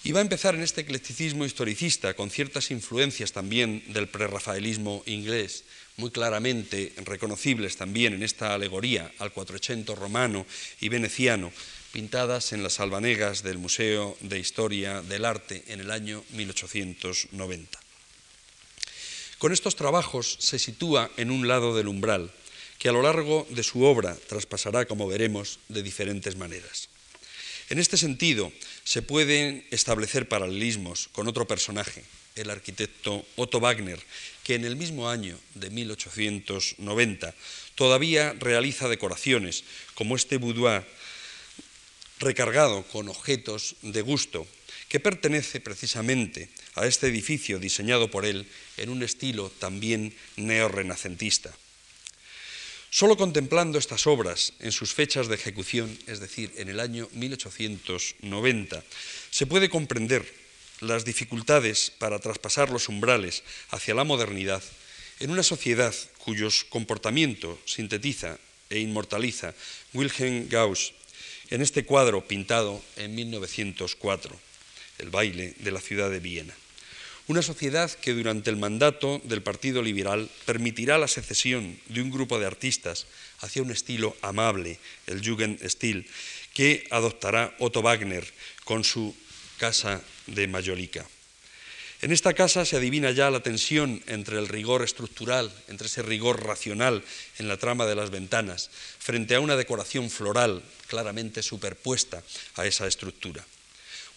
[0.05, 5.65] Y va a empezar en este eclecticismo historicista con ciertas influencias también del prerrafaelismo inglés,
[5.97, 10.47] muy claramente reconocibles también en esta alegoría al cuatrocento romano
[10.81, 11.53] y veneciano,
[11.93, 17.81] pintadas en las albanegas del Museo de Historia del Arte en el año 1890.
[19.39, 22.31] Con estos trabajos se sitúa en un lado del umbral,
[22.79, 26.89] que a lo largo de su obra traspasará, como veremos, de diferentes maneras.
[27.71, 28.53] En este sentido,
[28.89, 32.03] se pueden establecer paralelismos con otro personaje,
[32.37, 34.01] el arquitecto Otto Wagner,
[34.43, 37.35] que en el mismo año de 1890
[37.75, 40.87] todavía realiza decoraciones como este boudoir
[42.19, 44.47] recargado con objetos de gusto,
[44.89, 48.49] que pertenece precisamente a este edificio diseñado por él
[48.79, 51.53] en un estilo también neorrenacentista.
[52.91, 58.83] Solo contemplando estas obras en sus fechas de ejecución, es decir, en el año 1890,
[59.31, 60.25] se puede comprender
[60.81, 64.63] las dificultades para traspasar los umbrales hacia la modernidad
[65.21, 68.39] en una sociedad cuyos comportamiento sintetiza
[68.71, 69.55] e inmortaliza
[69.93, 70.95] Wilhelm Gauss
[71.51, 74.39] en este cuadro pintado en 1904,
[74.99, 76.55] el baile de la ciudad de Viena.
[77.29, 82.39] Una sociedad que durante el mandato del Partido Liberal permitirá la secesión de un grupo
[82.39, 83.07] de artistas
[83.41, 86.09] hacia un estilo amable, el Jugendstil,
[86.55, 88.25] que adoptará Otto Wagner
[88.65, 89.15] con su
[89.59, 91.05] Casa de Mayolica.
[92.01, 96.47] En esta casa se adivina ya la tensión entre el rigor estructural, entre ese rigor
[96.47, 97.05] racional
[97.39, 102.23] en la trama de las ventanas, frente a una decoración floral claramente superpuesta
[102.55, 103.45] a esa estructura.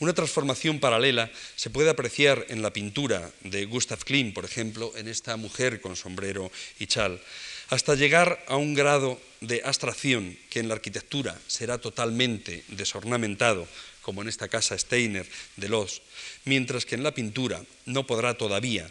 [0.01, 5.07] Una transformación paralela se puede apreciar en la pintura de Gustav Klimt, por ejemplo, en
[5.07, 7.21] esta mujer con sombrero y chal,
[7.69, 13.67] hasta llegar a un grado de abstracción que en la arquitectura será totalmente desornamentado,
[14.01, 16.01] como en esta casa Steiner de Los,
[16.45, 18.89] mientras que en la pintura no podrá todavía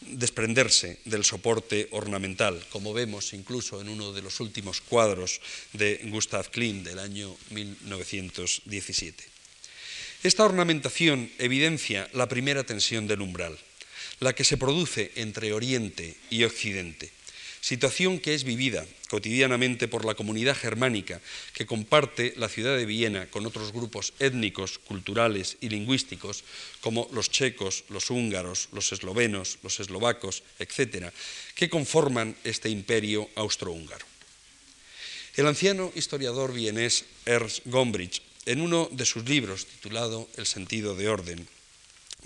[0.00, 5.38] desprenderse del soporte ornamental, como vemos incluso en uno de los últimos cuadros
[5.74, 9.35] de Gustav Klimt del año 1917.
[10.26, 13.56] Esta ornamentación evidencia la primera tensión del umbral,
[14.18, 17.12] la que se produce entre Oriente y Occidente,
[17.60, 21.20] situación que es vivida cotidianamente por la comunidad germánica
[21.54, 26.42] que comparte la ciudad de Viena con otros grupos étnicos, culturales y lingüísticos
[26.80, 31.14] como los checos, los húngaros, los eslovenos, los eslovacos, etc.,
[31.54, 34.04] que conforman este imperio austrohúngaro.
[35.36, 41.08] El anciano historiador vienés Ernst Gombrich en uno de sus libros titulado El sentido de
[41.08, 41.46] orden,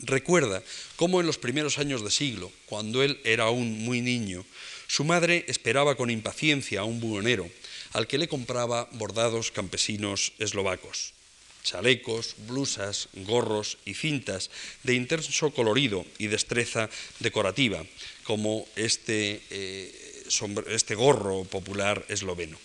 [0.02, 0.62] recuerda
[0.96, 4.44] cómo en los primeros años de siglo, cuando él era aún muy niño,
[4.87, 7.48] su madre esperaba con impaciencia a un buhonero
[7.92, 11.14] al que le compraba bordados campesinos eslovacos,
[11.62, 14.50] chalecos, blusas, gorros y cintas
[14.83, 17.85] de intenso colorido y destreza decorativa,
[18.24, 20.24] como este, eh,
[20.68, 22.59] este gorro popular esloveno.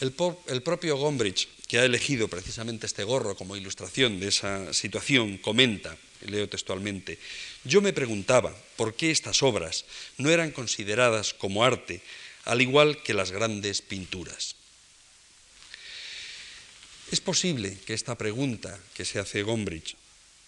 [0.00, 0.14] El,
[0.48, 5.96] el propio Gombrich que ha elegido precisamente este gorro como ilustración de esa situación, comenta
[6.26, 7.18] leo textualmente,
[7.64, 9.84] yo me preguntaba por qué estas obras
[10.18, 12.00] no eran consideradas como arte,
[12.44, 14.56] al igual que las grandes pinturas.
[17.10, 19.96] Es posible que esta pregunta que se hace Gombrich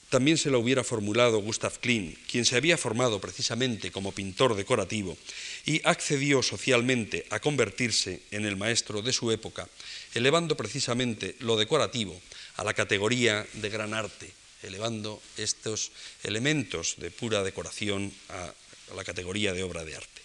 [0.08, 5.18] también se la hubiera formulado Gustav Kling, quien se había formado precisamente como pintor decorativo
[5.64, 9.68] y accedió socialmente a convertirse en el maestro de su época,
[10.16, 12.16] elevando precisamente lo decorativo
[12.56, 15.92] a la categoría de gran arte, elevando estos
[16.24, 18.48] elementos de pura decoración a
[18.96, 20.22] la categoría de obra de arte.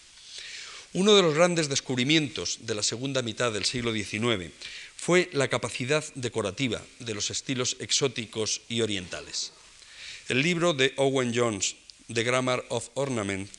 [0.94, 4.48] Uno de los grandes descubrimientos de la segunda mitad del siglo XIX
[4.96, 9.52] fue la capacidad decorativa de los estilos exóticos y orientales.
[10.28, 11.76] El libro de Owen Jones,
[12.12, 13.50] The Grammar of Ornament,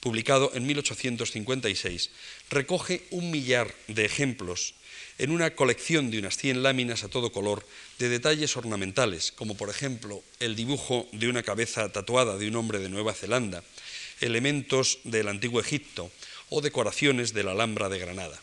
[0.00, 2.10] publicado en 1856,
[2.50, 4.74] recoge un millar de ejemplos
[5.20, 7.60] en una colección de unas 100 láminas a todo color
[7.98, 12.78] de detalles ornamentales, como por ejemplo el dibujo de una cabeza tatuada de un hombre
[12.78, 13.62] de Nueva Zelanda,
[14.22, 16.10] elementos del antiguo Egipto
[16.48, 18.40] o decoraciones de la Alhambra de Granada.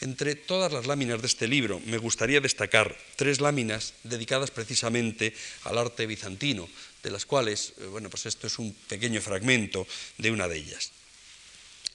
[0.00, 5.78] Entre todas las láminas de este libro me gustaría destacar tres láminas dedicadas precisamente al
[5.78, 6.68] arte bizantino,
[7.04, 9.86] de las cuales, eh, bueno, pues esto es un pequeño fragmento
[10.18, 10.90] de una de ellas.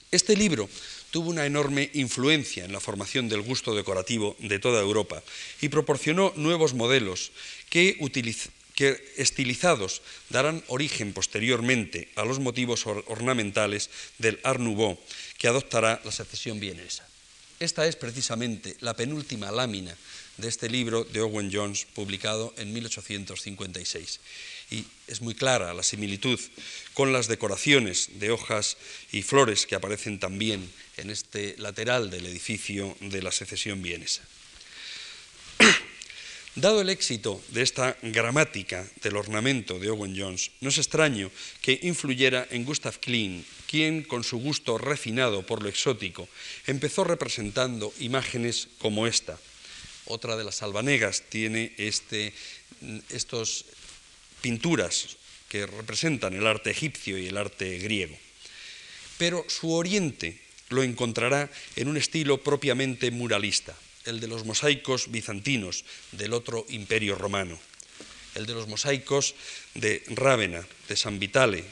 [0.10, 0.70] Este libro
[1.16, 5.24] tuvo una enorme influencia en la formación del gusto decorativo de toda Europa
[5.62, 7.32] y proporcionó nuevos modelos
[7.70, 7.96] que,
[9.16, 15.00] estilizados darán origen posteriormente a los motivos ornamentales del Art Nouveau
[15.38, 17.08] que adoptará la secesión vienesa.
[17.62, 19.96] Esta es precisamente la penúltima lámina
[20.36, 24.20] de este libro de Owen Jones, publicado en 1856.
[24.72, 26.40] Y es muy clara la similitud
[26.94, 28.78] con las decoraciones de hojas
[29.12, 34.24] y flores que aparecen también en este lateral del edificio de la secesión vienesa.
[36.56, 41.30] Dado el éxito de esta gramática del ornamento de Owen Jones, no es extraño
[41.62, 46.30] que influyera en Gustav Kling, quien, con su gusto refinado por lo exótico,
[46.66, 49.38] empezó representando imágenes como esta.
[50.06, 52.32] Otra de las albanegas tiene este,
[53.10, 53.66] estos
[54.46, 55.18] pinturas
[55.50, 58.14] que representan el arte egipcio y el arte griego.
[59.18, 60.38] Pero su oriente
[60.70, 63.74] lo encontrará en un estilo propiamente muralista
[64.06, 67.58] el de los mosaicos bizantinos del otro imperio romano,
[68.36, 69.34] el de los mosaicos
[69.74, 71.64] de Rávena, de San Vitale,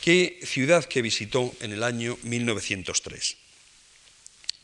[0.00, 3.36] que ciudad que visitó en el año 1903.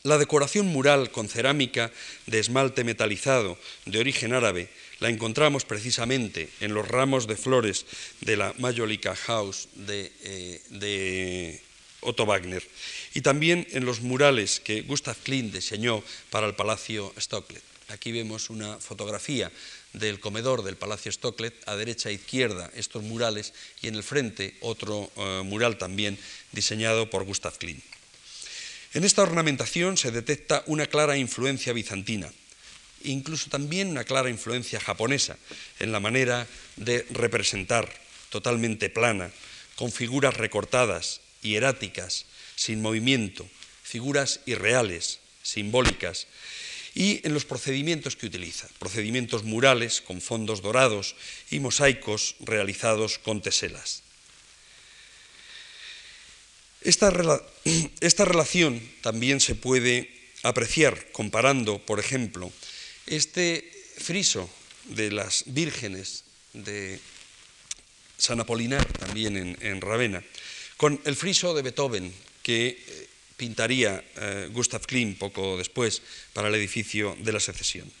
[0.03, 1.91] La decoración mural con cerámica
[2.25, 7.85] de esmalte metalizado de origen árabe la encontramos precisamente en los ramos de flores
[8.21, 11.61] de la Majolica House de, eh, de
[12.01, 12.63] Otto Wagner
[13.13, 17.63] y también en los murales que Gustav Klimt diseñó para el Palacio Stocklet.
[17.89, 19.51] Aquí vemos una fotografía
[19.93, 24.57] del comedor del Palacio Stocklet, a derecha e izquierda estos murales y en el frente
[24.61, 26.17] otro eh, mural también
[26.51, 27.83] diseñado por Gustav Klimt.
[28.93, 32.31] En esta ornamentación se detecta una clara influencia bizantina,
[33.03, 35.37] incluso también una clara influencia japonesa
[35.79, 37.91] en la manera de representar
[38.29, 39.31] totalmente plana,
[39.75, 43.47] con figuras recortadas, hieráticas, sin movimiento,
[43.83, 46.27] figuras irreales, simbólicas,
[46.95, 51.15] y en los procedimientos que utiliza, procedimientos murales con fondos dorados
[51.49, 54.03] y mosaicos realizados con teselas.
[56.81, 57.11] Esta,
[58.01, 60.13] esta relación también se puede
[60.43, 62.51] apreciar comparando, por ejemplo,
[63.07, 64.49] este friso
[64.85, 66.99] de las vírgenes de
[68.17, 70.23] San Apolinar, también en, en Ravenna,
[70.77, 76.01] con el friso de Beethoven, que eh, pintaría eh, Gustav Klimt poco después
[76.33, 77.91] para el edificio de la secesión.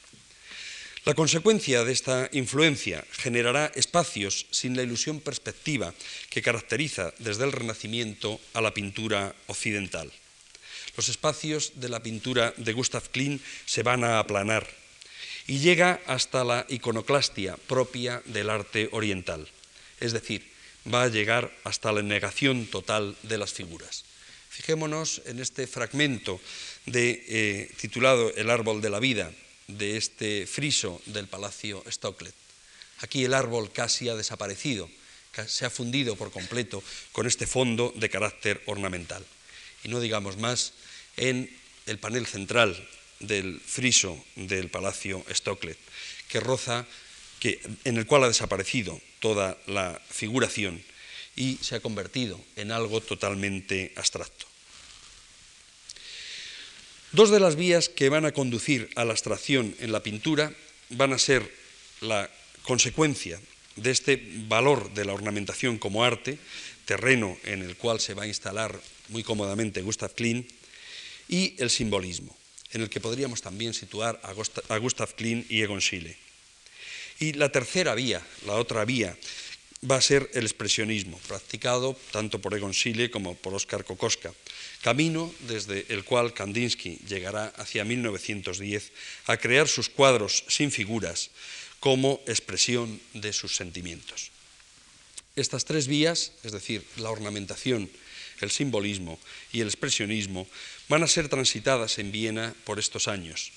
[1.05, 5.93] La consecuencia de esta influencia generará espacios sin la ilusión perspectiva
[6.29, 10.11] que caracteriza desde el Renacimiento a la pintura occidental.
[10.95, 14.82] Los espacios de la pintura de Gustav Klimt se van a aplanar
[15.47, 19.47] y llega hasta la iconoclastia propia del arte oriental,
[19.99, 20.49] es decir,
[20.91, 24.05] va a llegar hasta la negación total de las figuras.
[24.49, 26.39] Fijémonos en este fragmento
[26.93, 29.31] eh, titulado El árbol de la vida,
[29.67, 32.35] de este friso del Palacio Stocklet.
[32.99, 34.89] Aquí el árbol casi ha desaparecido,
[35.47, 39.25] se ha fundido por completo con este fondo de carácter ornamental.
[39.83, 40.73] Y no digamos más
[41.17, 41.49] en
[41.85, 42.77] el panel central
[43.27, 45.77] del friso del Palacio Stocklet,
[46.27, 46.85] que roza,
[47.39, 50.81] que, en el cual ha desaparecido toda la figuración
[51.35, 54.45] y se ha convertido en algo totalmente abstracto.
[57.11, 60.51] Dos de las vías que van a conducir a la abstracción en la pintura
[60.89, 61.45] van a ser
[62.01, 62.29] la
[62.63, 63.39] consecuencia
[63.75, 66.37] de este valor de la ornamentación como arte,
[66.85, 70.49] terreno en el cual se va a instalar muy cómodamente Gustav Klimt,
[71.27, 72.35] y el simbolismo,
[72.73, 76.17] en el que podríamos también situar a Gustav Klimt y Egon Schiele.
[77.19, 79.15] Y la tercera vía, la otra vía,
[79.89, 84.33] va a ser el expresionismo, practicado tanto por Egon Schiele como por Oskar Kokoska,
[84.81, 88.91] camino desde el cual Kandinsky llegará hacia 1910
[89.27, 91.31] a crear sus cuadros sin figuras
[91.79, 94.31] como expresión de sus sentimientos.
[95.35, 97.89] Estas tres vías, es decir, la ornamentación,
[98.41, 99.19] el simbolismo
[99.51, 100.47] y el expresionismo,
[100.89, 103.51] van a ser transitadas en Viena por estos años.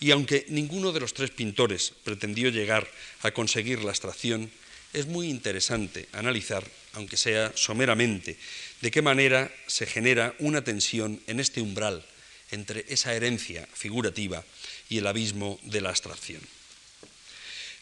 [0.00, 2.88] Y aunque ninguno de los tres pintores pretendió llegar
[3.22, 4.50] a conseguir la abstracción,
[4.92, 6.64] es muy interesante analizar,
[6.94, 8.36] aunque sea someramente,
[8.80, 12.04] de qué manera se genera una tensión en este umbral
[12.50, 14.44] entre esa herencia figurativa
[14.88, 16.42] y el abismo de la abstracción.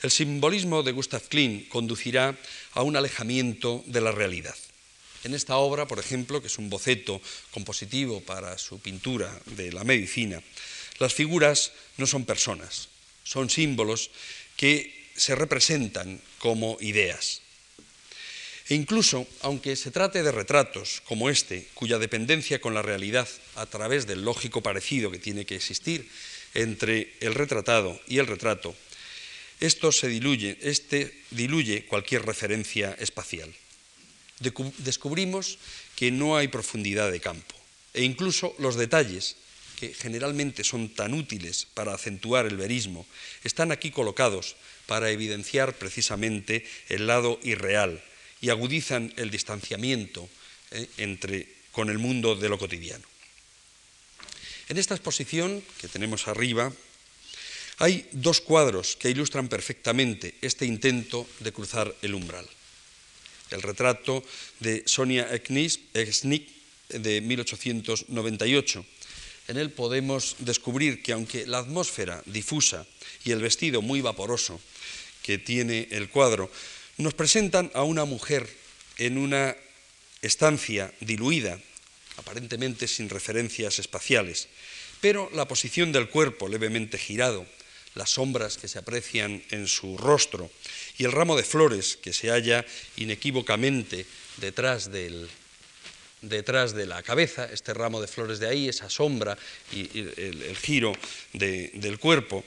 [0.02, 2.36] El simbolismo de Gustav Klimt conducirá
[2.72, 4.54] a un alejamiento de la realidad.
[5.24, 9.84] En esta obra, por ejemplo, que es un boceto compositivo para su pintura de la
[9.84, 10.42] medicina,
[10.98, 12.88] las figuras no son personas,
[13.24, 14.10] son símbolos
[14.56, 17.42] que se representan como ideas.
[18.68, 23.64] E incluso, aunque se trate de retratos como este, cuya dependencia con la realidad a
[23.64, 26.08] través del lógico parecido que tiene que existir
[26.52, 28.76] entre el retratado y el retrato,
[29.60, 33.52] esto se diluye, este diluye cualquier referencia espacial.
[34.40, 35.58] Descubrimos
[35.96, 37.54] que no hay profundidad de campo
[37.94, 39.36] e incluso los detalles
[39.78, 43.06] que generalmente son tan útiles para acentuar el verismo,
[43.44, 48.02] están aquí colocados para evidenciar precisamente el lado irreal
[48.40, 50.28] y agudizan el distanciamiento
[50.70, 53.06] eh, entre, con el mundo de lo cotidiano.
[54.68, 56.72] En esta exposición que tenemos arriba
[57.78, 62.46] hay dos cuadros que ilustran perfectamente este intento de cruzar el umbral.
[63.50, 64.24] El retrato
[64.60, 66.48] de Sonia Exnik
[66.88, 68.84] de 1898
[69.48, 72.86] en él podemos descubrir que aunque la atmósfera difusa
[73.24, 74.60] y el vestido muy vaporoso
[75.22, 76.50] que tiene el cuadro,
[76.98, 78.48] nos presentan a una mujer
[78.98, 79.56] en una
[80.20, 81.58] estancia diluida,
[82.16, 84.48] aparentemente sin referencias espaciales,
[85.00, 87.46] pero la posición del cuerpo levemente girado,
[87.98, 90.48] las sombras que se aprecian en su rostro
[90.96, 92.64] y el ramo de flores que se halla
[92.96, 95.28] inequívocamente detrás del,
[96.22, 99.36] detrás de la cabeza, este ramo de flores de ahí, esa sombra
[99.72, 100.92] y, el, giro
[101.32, 102.44] del cuerpo,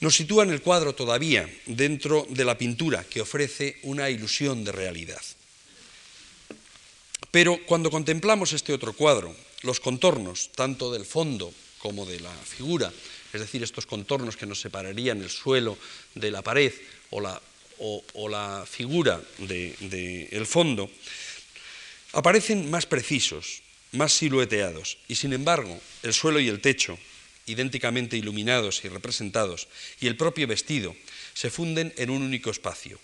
[0.00, 4.72] nos sitúa en el cuadro todavía dentro de la pintura que ofrece una ilusión de
[4.72, 5.20] realidad.
[7.30, 12.90] Pero cuando contemplamos este otro cuadro, los contornos, tanto del fondo como de la figura,
[13.32, 15.76] es decir, estos contornos que nos separarían el suelo
[16.14, 16.72] de la pared
[17.10, 20.90] o la, figura del fondo,
[22.12, 23.62] aparecen más precisos,
[23.92, 26.98] más silueteados, y sin embargo el suelo y el techo,
[27.46, 29.68] idénticamente iluminados y representados,
[30.00, 30.94] y el propio vestido,
[31.34, 32.98] se funden en un único espacio,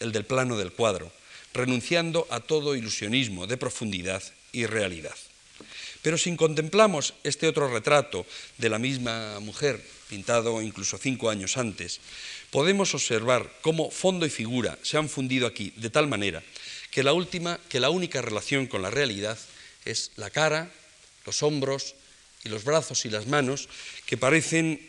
[0.00, 1.12] el del plano del cuadro,
[1.52, 4.22] renunciando a todo ilusionismo de profundidad
[4.52, 5.14] y realidad.
[6.04, 8.26] Pero si contemplamos este otro retrato
[8.58, 9.80] de la misma mujer,
[10.10, 11.98] pintado incluso cinco años antes,
[12.50, 16.42] podemos observar cómo fondo y figura se han fundido aquí de tal manera
[16.90, 19.38] que la, última, que la única relación con la realidad
[19.86, 20.70] es la cara,
[21.24, 21.94] los hombros
[22.44, 23.70] y los brazos y las manos
[24.04, 24.86] que parecen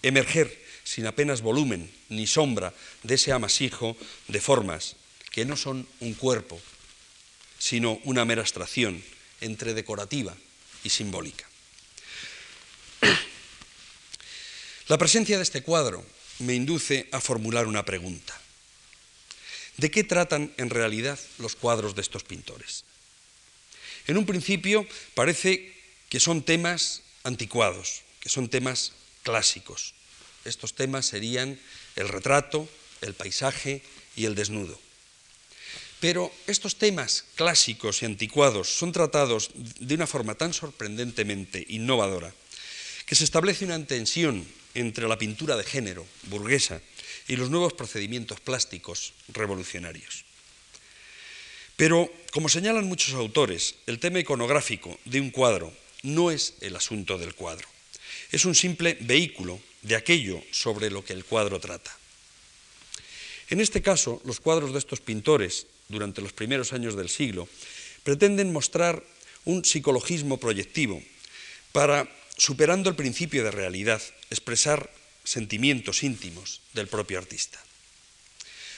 [0.00, 0.48] emerger
[0.84, 2.72] sin apenas volumen ni sombra
[3.02, 3.94] de ese amasijo
[4.28, 4.96] de formas
[5.30, 6.58] que no son un cuerpo,
[7.58, 9.04] sino una mera abstracción
[9.40, 10.36] entre decorativa
[10.84, 11.46] y simbólica.
[14.88, 16.04] La presencia de este cuadro
[16.40, 18.38] me induce a formular una pregunta.
[19.76, 22.84] ¿De qué tratan en realidad los cuadros de estos pintores?
[24.06, 25.72] En un principio parece
[26.08, 29.94] que son temas anticuados, que son temas clásicos.
[30.44, 31.58] Estos temas serían
[31.96, 32.68] el retrato,
[33.00, 33.82] el paisaje
[34.16, 34.78] y el desnudo.
[36.00, 42.32] Pero estos temas clásicos y anticuados son tratados de una forma tan sorprendentemente innovadora
[43.04, 46.80] que se establece una tensión entre la pintura de género burguesa
[47.28, 50.24] y los nuevos procedimientos plásticos revolucionarios.
[51.76, 55.72] Pero, como señalan muchos autores, el tema iconográfico de un cuadro
[56.02, 57.66] no es el asunto del cuadro,
[58.30, 61.90] es un simple vehículo de aquello sobre lo que el cuadro trata.
[63.48, 67.48] En este caso, los cuadros de estos pintores, durante los primeros años del siglo,
[68.02, 69.02] pretenden mostrar
[69.44, 71.02] un psicologismo proyectivo
[71.72, 74.90] para, superando el principio de realidad, expresar
[75.24, 77.60] sentimientos íntimos del propio artista.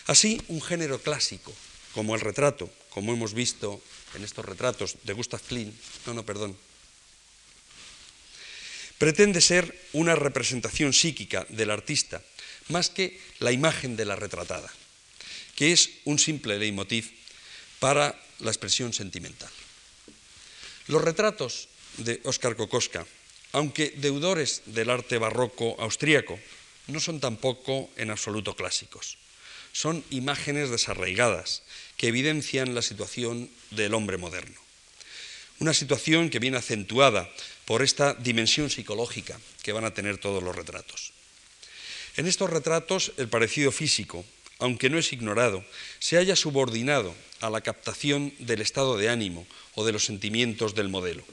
[0.07, 1.55] Así, un género clásico,
[1.95, 3.81] como el retrato, como hemos visto
[4.15, 5.75] en estos retratos de Gustav Klimt,
[6.07, 6.57] no, no, perdón,
[8.99, 12.23] pretende ser una representación psíquica del artista,
[12.69, 14.71] más que la imagen de la retratada,
[15.55, 17.13] que es un simple leitmotiv
[17.79, 19.51] para la expresión sentimental.
[20.87, 23.07] Los retratos de Óscar Kokoska,
[23.53, 26.39] aunque deudores del arte barroco austríaco,
[26.87, 29.19] no son tampoco en absoluto clásicos.
[29.73, 31.63] Son imágenes desarraigadas
[31.97, 34.61] que evidencian la situación del hombre moderno.
[35.61, 37.31] Una situación que viene acentuada
[37.65, 41.13] por esta dimensión psicológica que van a tener todos los retratos.
[42.17, 44.25] En estos retratos el parecido físico,
[44.63, 45.65] aunque no es ignorado,
[45.99, 49.45] se haya subordinado a la captación del estado de ánimo
[49.75, 51.25] o de los sentimientos del modelo.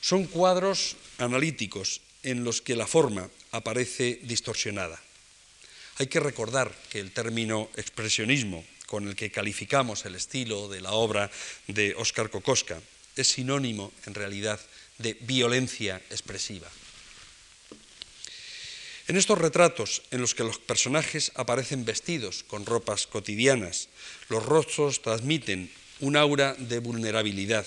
[0.00, 5.00] Son cuadros analíticos en los que la forma aparece distorsionada.
[5.98, 10.90] Hay que recordar que el término expresionismo, con el que calificamos el estilo de la
[10.90, 11.30] obra
[11.68, 12.80] de Óscar Kokoska,
[13.14, 14.58] es sinónimo en realidad
[14.98, 16.68] de violencia expresiva.
[19.10, 23.88] En estos retratos, en los que los personajes aparecen vestidos con ropas cotidianas,
[24.28, 25.66] los rostros transmiten
[25.98, 27.66] un aura de vulnerabilidad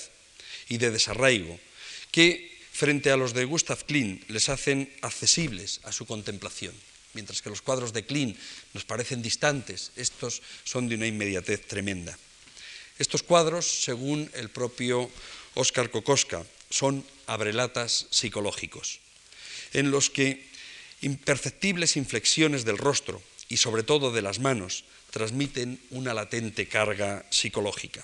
[0.69, 1.59] y de desarraigo
[2.15, 6.71] que, frente a los de Gustav Klimt, les hacen accesibles a su contemplación.
[7.11, 8.39] Mientras que los cuadros de Klimt
[8.71, 12.17] nos parecen distantes, estos son de una inmediatez tremenda.
[12.99, 15.11] Estos cuadros, según el propio
[15.55, 19.01] Óscar Kokoska, son abrelatas psicológicos,
[19.73, 20.52] en los que
[21.03, 28.03] imperceptibles inflexiones del rostro y sobre todo de las manos transmiten una latente carga psicológica.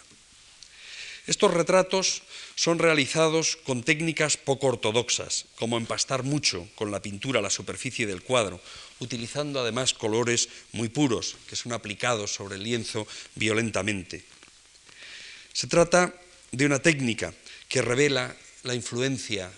[1.26, 2.24] Estos retratos
[2.56, 8.24] son realizados con técnicas poco ortodoxas, como empastar mucho con la pintura la superficie del
[8.24, 8.60] cuadro,
[9.00, 14.26] utilizando además colores muy puros que son aplicados sobre el lienzo violentamente.
[15.54, 16.14] Se trata
[16.52, 17.34] de una técnica
[17.68, 19.52] que revela la influencia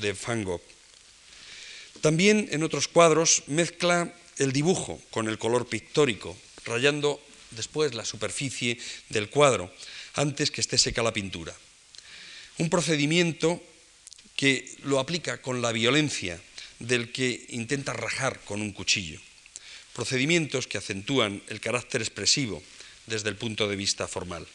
[0.00, 0.77] de Van Gogh.
[2.00, 7.20] También en otros cuadros mezcla el dibujo con el color pictórico, rayando
[7.50, 8.78] después la superficie
[9.08, 9.72] del cuadro
[10.14, 11.54] antes que esté seca la pintura.
[12.58, 13.62] Un procedimiento
[14.36, 16.40] que lo aplica con la violencia
[16.78, 19.20] del que intenta rajar con un cuchillo.
[19.92, 22.62] Procedimientos que acentúan el carácter expresivo
[23.06, 24.46] desde el punto de vista formal.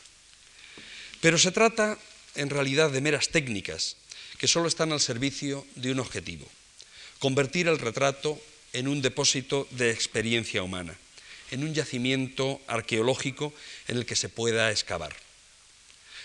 [1.20, 2.00] Pero se trata
[2.36, 3.98] en realidad de meras técnicas
[4.38, 6.48] que solo están al servicio de un objetivo,
[7.24, 8.38] convertir el retrato
[8.74, 10.94] en un depósito de experiencia humana,
[11.52, 13.54] en un yacimiento arqueológico
[13.88, 15.16] en el que se pueda excavar.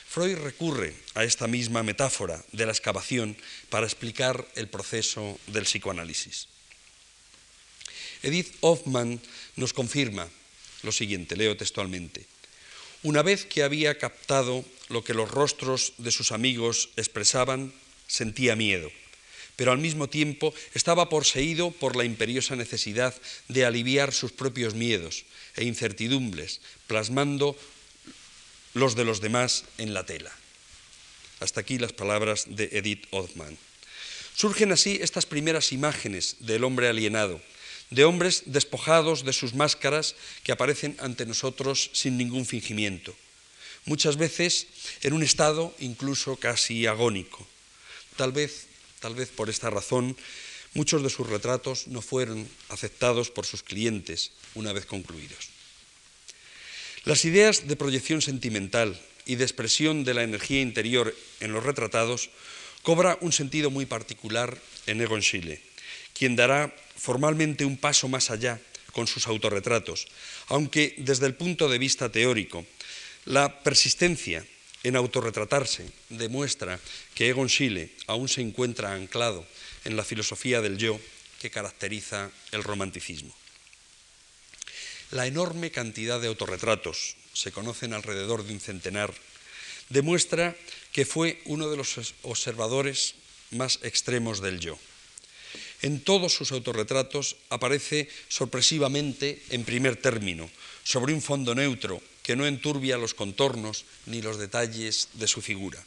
[0.08, 3.36] Freud recurre a esta misma metáfora de la excavación
[3.70, 6.48] para explicar el proceso del psicoanálisis.
[8.24, 9.20] Edith Hoffman
[9.54, 10.26] nos confirma
[10.82, 12.26] lo siguiente, leo textualmente.
[13.04, 17.72] Una vez que había captado lo que los rostros de sus amigos expresaban,
[18.08, 18.90] sentía miedo,
[19.58, 23.12] pero al mismo tiempo estaba poseído por la imperiosa necesidad
[23.48, 25.24] de aliviar sus propios miedos
[25.56, 27.58] e incertidumbres, plasmando
[28.74, 30.30] los de los demás en la tela.
[31.40, 33.58] Hasta aquí las palabras de Edith Hoffman.
[34.36, 37.42] Surgen así estas primeras imágenes del hombre alienado,
[37.90, 43.12] de hombres despojados de sus máscaras que aparecen ante nosotros sin ningún fingimiento,
[43.86, 44.68] muchas veces
[45.02, 47.44] en un estado incluso casi agónico.
[48.14, 48.67] Tal vez,
[49.00, 50.16] tal vez por esta razón,
[50.74, 55.50] muchos de sus retratos no fueron aceptados por sus clientes una vez concluidos.
[57.04, 62.30] Las ideas de proyección sentimental y de expresión de la energía interior en los retratados
[62.82, 65.62] cobra un sentido muy particular en Egon Schiele,
[66.12, 68.60] quien dará formalmente un paso más allá
[68.92, 70.08] con sus autorretratos,
[70.48, 72.66] aunque desde el punto de vista teórico,
[73.24, 74.44] la persistencia
[74.88, 76.80] en autorretratarse demuestra
[77.12, 79.44] que Egon Schiele aún se encuentra anclado
[79.84, 80.98] en la filosofía del yo
[81.38, 83.34] que caracteriza el romanticismo.
[85.10, 89.14] La enorme cantidad de autorretratos, se conocen alrededor de un centenar,
[89.88, 90.56] demuestra
[90.92, 93.14] que fue uno de los observadores
[93.52, 94.78] más extremos del yo.
[95.80, 100.50] En todos sus autorretratos aparece sorpresivamente en primer término,
[100.82, 105.80] sobre un fondo neutro que no enturbia los contornos ni los detalles de su figura.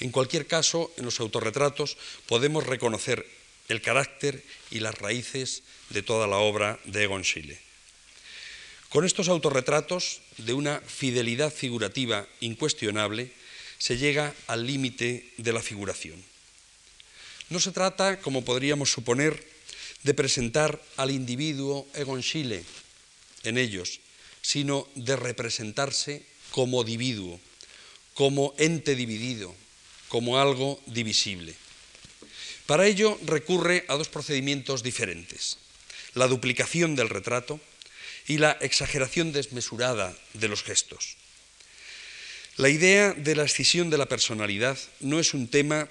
[0.00, 1.96] En cualquier caso, en los autorretratos
[2.26, 3.24] podemos reconocer
[3.68, 4.42] el carácter
[4.72, 7.60] y las raíces de toda la obra de Egon Schiele.
[8.88, 13.30] Con estos autorretratos, de una fidelidad figurativa incuestionable,
[13.78, 16.20] se llega al límite de la figuración.
[17.48, 19.38] No se trata, como podríamos suponer,
[20.02, 22.64] de presentar al individuo Egon Schiele
[23.44, 24.00] en ellos,
[24.44, 26.20] sino de representarse
[26.52, 27.40] como individuo,
[28.12, 29.56] como ente dividido,
[30.08, 31.56] como algo divisible.
[32.66, 35.56] Para ello recurre a dos procedimientos diferentes,
[36.12, 37.58] la duplicación del retrato
[38.28, 41.16] y la exageración desmesurada de los gestos.
[42.56, 45.88] La idea de la escisión de la personalidad no es un tema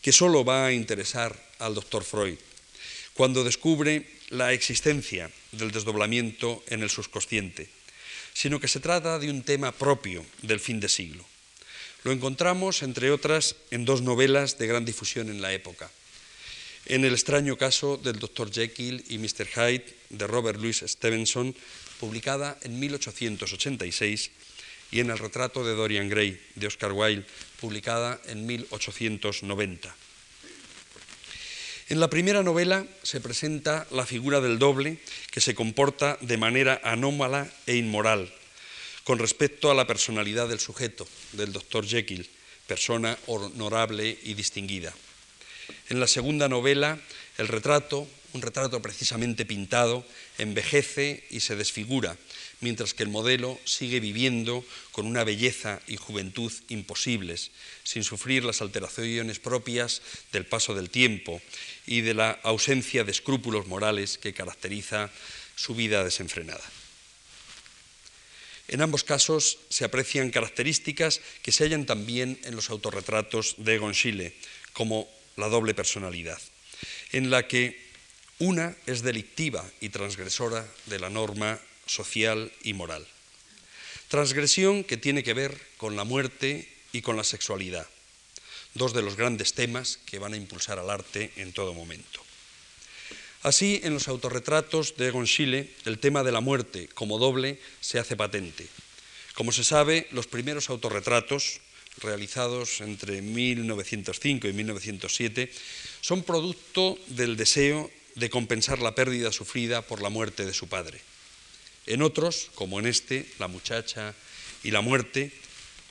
[0.00, 2.38] que solo va a interesar al doctor Freud
[3.12, 7.68] cuando descubre la existencia del desdoblamiento en el subconsciente,
[8.32, 11.24] sino que se trata de un tema propio del fin de siglo.
[12.04, 15.90] Lo encontramos, entre otras, en dos novelas de gran difusión en la época.
[16.86, 18.52] En el extraño caso del Dr.
[18.52, 19.48] Jekyll y Mr.
[19.48, 21.54] Hyde de Robert Louis Stevenson,
[21.98, 24.30] publicada en 1886,
[24.90, 27.24] y en El retrato de Dorian Gray de Oscar Wilde,
[27.60, 29.96] publicada en 1890.
[31.90, 34.96] En la primera novela se presenta la figura del doble
[35.30, 38.32] que se comporta de manera anómala e inmoral,
[39.04, 42.26] con respecto a la personalidad del sujeto, del doctor Jekyll,
[42.66, 44.94] persona honorable y distinguida.
[45.90, 46.98] En la segunda novela,
[47.36, 50.06] el retrato, un retrato precisamente pintado,
[50.38, 52.16] envejece y se desfigura,
[52.62, 57.50] mientras que el modelo sigue viviendo con una belleza y juventud imposibles,
[57.82, 60.00] sin sufrir las alteraciones propias
[60.32, 61.42] del paso del tiempo
[61.86, 65.10] y de la ausencia de escrúpulos morales que caracteriza
[65.56, 66.64] su vida desenfrenada.
[68.68, 73.94] En ambos casos se aprecian características que se hallan también en los autorretratos de Egon
[74.72, 76.40] como la doble personalidad,
[77.12, 77.84] en la que
[78.38, 83.06] una es delictiva y transgresora de la norma social y moral.
[84.08, 87.86] Transgresión que tiene que ver con la muerte y con la sexualidad,
[88.74, 92.20] dos de los grandes temas que van a impulsar al arte en todo momento.
[93.42, 97.98] Así, en los autorretratos de Egon Schiele, el tema de la muerte como doble se
[97.98, 98.66] hace patente.
[99.34, 101.60] Como se sabe, los primeros autorretratos,
[101.98, 105.52] realizados entre 1905 y 1907,
[106.00, 111.00] son producto del deseo de compensar la pérdida sufrida por la muerte de su padre.
[111.86, 114.14] En otros, como en este, la muchacha
[114.62, 115.32] y la muerte,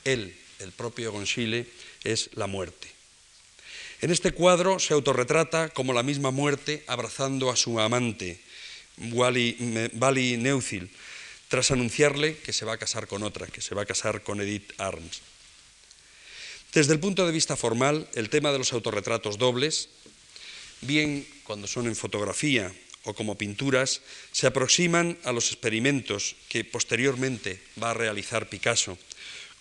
[0.04, 1.66] él, el propio Egon Schiele,
[2.04, 2.88] es la muerte.
[4.00, 8.40] En este cuadro se autorretrata como la misma muerte abrazando a su amante,
[9.12, 10.90] Wally Neufil,
[11.48, 14.40] tras anunciarle que se va a casar con otra, que se va a casar con
[14.40, 15.22] Edith Arms.
[16.72, 19.88] Desde el punto de vista formal, el tema de los autorretratos dobles,
[20.80, 22.74] bien cuando son en fotografía
[23.04, 24.00] o como pinturas,
[24.32, 28.98] se aproximan a los experimentos que posteriormente va a realizar Picasso,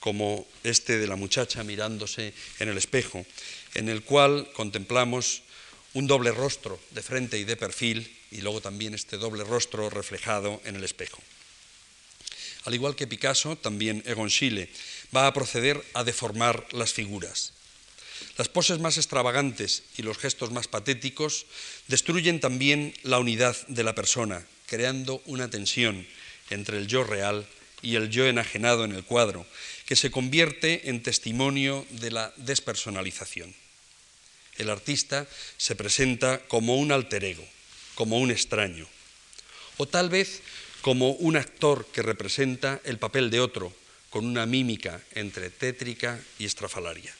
[0.03, 3.25] como este de la muchacha mirándose en el espejo,
[3.73, 5.43] en el cual contemplamos
[5.93, 10.59] un doble rostro de frente y de perfil y luego también este doble rostro reflejado
[10.65, 11.23] en el espejo.
[12.65, 14.67] Al igual que Picasso, también Egon Schiele
[15.15, 17.53] va a proceder a deformar las figuras.
[18.37, 21.45] Las poses más extravagantes y los gestos más patéticos
[21.87, 26.05] destruyen también la unidad de la persona, creando una tensión
[26.49, 27.47] entre el yo real
[27.81, 29.45] y el yo enajenado en el cuadro,
[29.93, 33.53] que se convierte en testimonio de la despersonalización.
[34.57, 35.27] El artista
[35.57, 37.45] se presenta como un alter ego,
[37.93, 38.87] como un extraño,
[39.77, 40.41] o tal vez
[40.81, 43.71] como un actor que representa el papel de otro,
[44.09, 47.13] con una mímica entre tétrica y estrafalaria.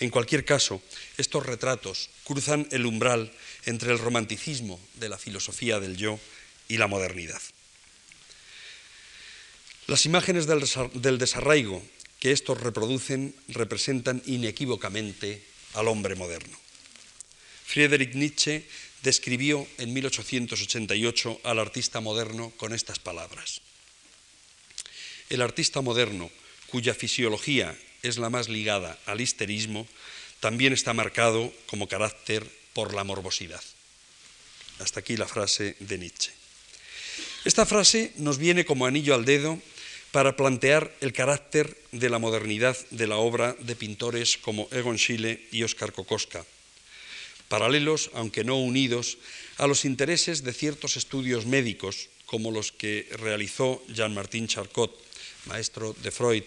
[0.00, 0.82] En cualquier caso,
[1.16, 3.32] estos retratos cruzan el umbral
[3.64, 6.20] entre el romanticismo de la filosofía del yo
[6.68, 7.40] y la modernidad.
[9.90, 11.82] Las imágenes del desarraigo
[12.20, 15.42] que estos reproducen representan inequívocamente
[15.74, 16.56] al hombre moderno.
[17.66, 18.68] Friedrich Nietzsche
[19.02, 23.62] describió en 1888 al artista moderno con estas palabras.
[25.28, 26.30] El artista moderno,
[26.68, 29.88] cuya fisiología es la más ligada al histerismo,
[30.38, 33.64] también está marcado como carácter por la morbosidad.
[34.78, 36.30] Hasta aquí la frase de Nietzsche.
[37.44, 39.58] Esta frase nos viene como anillo al dedo
[40.12, 45.46] para plantear el carácter de la modernidad de la obra de pintores como Egon Schiele
[45.52, 46.44] y Oskar Kokoska,
[47.48, 49.18] paralelos, aunque no unidos,
[49.58, 54.94] a los intereses de ciertos estudios médicos, como los que realizó Jean-Martin Charcot,
[55.46, 56.44] maestro de Freud,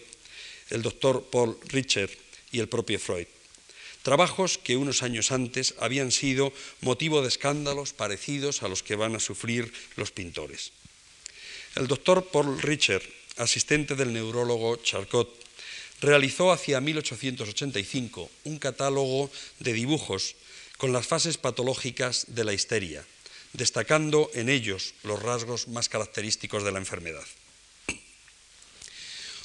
[0.69, 2.09] el doctor Paul Richer
[2.51, 3.27] y el propio Freud.
[4.01, 6.51] Trabajos que unos años antes habían sido
[6.81, 10.71] motivo de escándalos parecidos a los que van a sufrir los pintores.
[11.75, 13.01] El doctor Paul Richer
[13.37, 15.29] asistente del neurólogo Charcot,
[16.01, 20.35] realizó hacia 1885 un catálogo de dibujos
[20.77, 23.05] con las fases patológicas de la histeria,
[23.53, 27.25] destacando en ellos los rasgos más característicos de la enfermedad.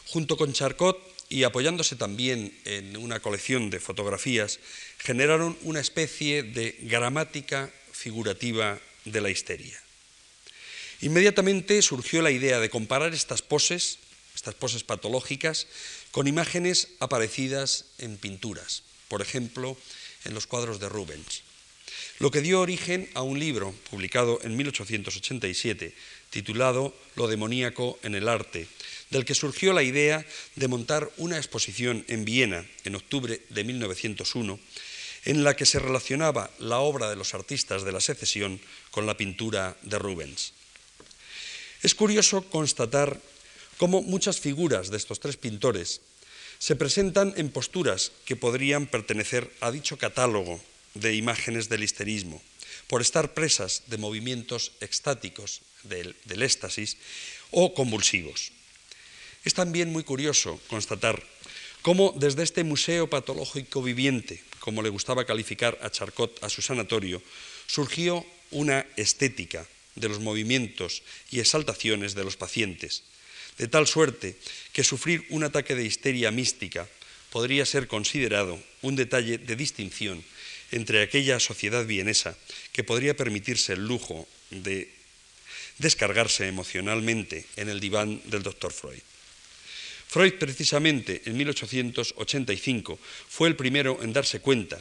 [0.07, 4.59] Junto con Charcot y apoyándose también en una colección de fotografías,
[4.99, 9.80] generaron una especie de gramática figurativa de la histeria.
[11.01, 13.99] Inmediatamente surgió la idea de comparar estas poses,
[14.34, 15.68] estas poses patológicas,
[16.11, 19.76] con imágenes aparecidas en pinturas, por ejemplo,
[20.24, 21.42] en los cuadros de Rubens,
[22.18, 25.94] lo que dio origen a un libro publicado en 1887
[26.30, 28.66] titulado Lo demoníaco en el arte,
[29.11, 30.26] del que surgió la idea
[30.57, 34.59] de montar una exposición en Viena en octubre de 1901,
[35.24, 39.16] en la que se relacionaba la obra de los artistas de la secesión con la
[39.16, 40.57] pintura de Rubens.
[41.83, 43.20] Es curioso constatar
[43.76, 46.01] cómo muchas figuras de estos tres pintores
[46.59, 50.61] se presentan en posturas que podrían pertenecer a dicho catálogo
[50.95, 52.43] de imágenes del histerismo,
[52.89, 56.99] por estar presas de movimientos extáticos del, del éxtasis
[57.53, 58.51] o convulsivos.
[59.45, 61.22] Es también muy curioso constatar
[61.83, 67.22] cómo desde este museo patológico viviente, como le gustaba calificar a Charcot a su sanatorio,
[67.68, 69.64] surgió una estética
[70.01, 73.03] de los movimientos y exaltaciones de los pacientes,
[73.59, 74.36] de tal suerte
[74.72, 76.88] que sufrir un ataque de histeria mística
[77.30, 80.24] podría ser considerado un detalle de distinción
[80.70, 82.36] entre aquella sociedad vienesa
[82.72, 84.90] que podría permitirse el lujo de
[85.78, 89.01] descargarse emocionalmente en el diván del doctor Freud.
[90.09, 94.80] Freud precisamente en 1885 fue el primero en darse cuenta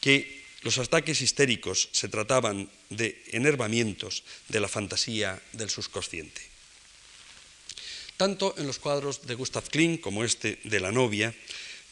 [0.00, 0.35] que
[0.66, 6.42] los ataques histéricos se trataban de enervamientos de la fantasía del subconsciente.
[8.18, 11.30] Tanto en los cuadros de Gustav Klimt como este de La novia,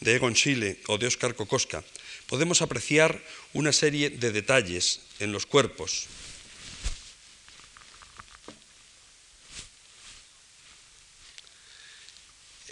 [0.02, 1.86] de Egon Schiele o de Oskar Kokoska,
[2.26, 3.22] podemos apreciar
[3.54, 6.10] una serie de detalles en los cuerpos,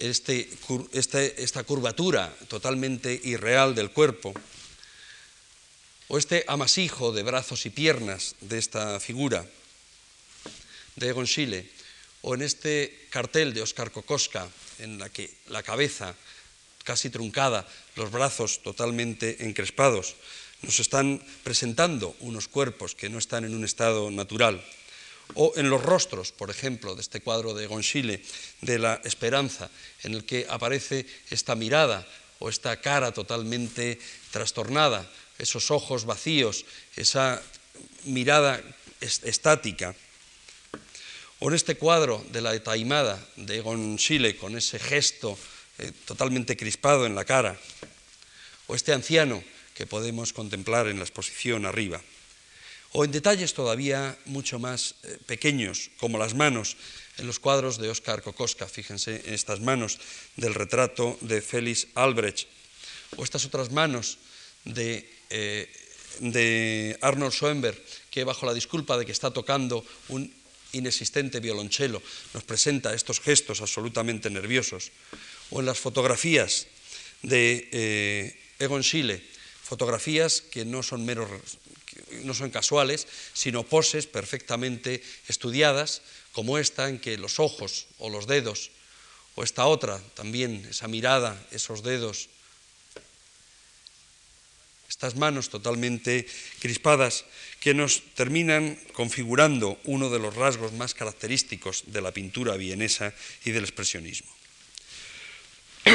[0.03, 0.51] este,
[0.91, 4.35] este, esta curvatura totalmente irreal del cuerpo,
[6.13, 9.49] o este amasijo de brazos y piernas de esta figura
[10.97, 11.25] de Egon
[12.21, 14.47] o en este cartel de Oscar Kokoska,
[14.79, 16.15] en la que la cabeza
[16.85, 20.15] casi truncada, los brazos totalmente encrespados,
[20.61, 24.63] nos están presentando unos cuerpos que no están en un estado natural
[25.33, 28.23] o en los rostros, por ejemplo, de este cuadro de Gonchile,
[28.61, 29.71] de la esperanza,
[30.03, 32.07] en el que aparece esta mirada
[32.39, 33.99] o esta cara totalmente
[34.31, 35.09] trastornada,
[35.43, 36.65] esos ojos vacíos,
[36.95, 37.43] esa
[38.07, 38.63] mirada
[39.03, 39.95] estática.
[41.43, 45.35] O en este cuadro de la taimada de Egon Schiele, con ese gesto
[45.83, 47.59] eh, totalmente crispado en la cara.
[48.71, 49.43] O este anciano
[49.75, 51.99] que podemos contemplar en la exposición arriba
[52.93, 56.77] o en detalles todavía mucho más eh, pequeños, como las manos
[57.17, 59.99] en los cuadros de Oscar Kokoska, fíjense en estas manos
[60.37, 62.49] del retrato de Félix Albrecht,
[63.17, 64.19] o estas otras manos
[64.65, 65.73] de, eh,
[66.21, 67.81] de Arnold Schoenberg,
[68.11, 70.29] que bajo la disculpa de que está tocando un
[70.73, 72.03] inexistente violonchelo,
[72.35, 74.93] nos presenta estos gestos absolutamente nerviosos,
[75.51, 76.69] o en las fotografías
[77.23, 79.25] de eh, Egon Schiele,
[79.63, 81.31] fotografías que no son meros
[82.25, 86.03] no son casuales, sino poses perfectamente estudiadas,
[86.33, 88.71] como esta en que los ojos o los dedos,
[89.35, 92.29] o esta otra también, esa mirada, esos dedos,
[95.03, 96.31] estas manos totalmente
[96.63, 97.27] crispadas,
[97.59, 103.11] que nos terminan configurando uno de los rasgos más característicos de la pintura vienesa
[103.43, 104.31] y del expresionismo.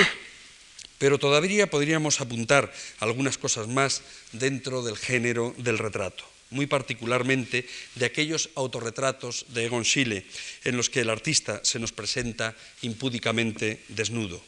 [1.00, 2.68] Pero todavía podríamos apuntar
[3.00, 4.04] algunas cosas más
[4.36, 7.64] dentro del género del retrato, muy particularmente
[7.96, 10.28] de aquellos autorretratos de Egon Schiele
[10.68, 14.44] en los que el artista se nos presenta impúdicamente desnudo.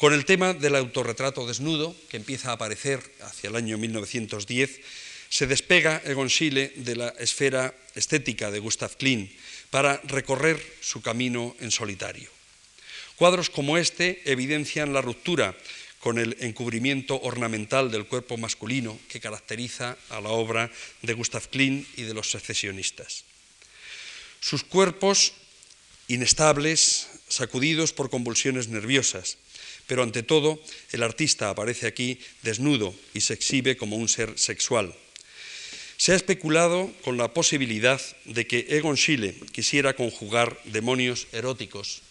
[0.00, 4.80] Con el tema del autorretrato desnudo, que empieza a aparecer hacia el año 1910,
[5.28, 9.28] se despega Egon Schiele de la esfera estética de Gustav Klimt
[9.68, 12.30] para recorrer su camino en solitario.
[13.16, 15.54] Cuadros como este evidencian la ruptura
[15.98, 20.72] con el encubrimiento ornamental del cuerpo masculino que caracteriza a la obra
[21.02, 23.24] de Gustav Klimt y de los secesionistas.
[24.40, 25.34] Sus cuerpos
[26.08, 29.36] inestables, sacudidos por convulsiones nerviosas,
[29.90, 30.62] pero ante todo
[30.92, 34.94] el artista aparece aquí desnudo y se exhibe como un ser sexual.
[35.96, 42.02] Se ha especulado con la posibilidad de que Egon Schiele quisiera conjugar demonios eróticos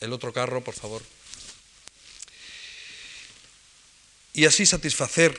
[0.00, 1.04] El otro carro, por favor.
[4.34, 5.38] y así satisfacer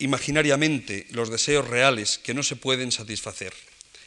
[0.00, 3.54] imaginariamente los deseos reales que no se pueden satisfacer,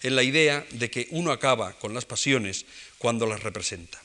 [0.04, 2.66] en la idea de que uno acaba con las pasiones
[2.98, 4.02] cuando las representa.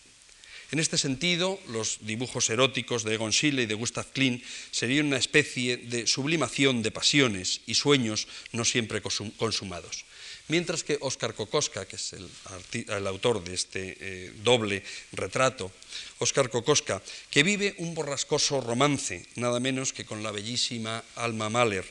[0.70, 4.42] En este sentido, los dibujos eróticos de Egon y de Gustav Klimt
[4.72, 10.04] serían una especie de sublimación de pasiones y sueños no siempre consumados.
[10.48, 14.82] Mientras que Oscar Kokoska, que es el, autor de este eh, doble
[15.12, 15.70] retrato,
[16.18, 21.86] Oscar Kokoska, que vive un borrascoso romance, nada menos que con la bellísima Alma Mahler,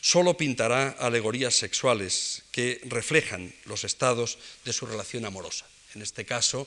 [0.00, 6.66] solo pintará alegorías sexuales que reflejan los estados de su relación amorosa en este caso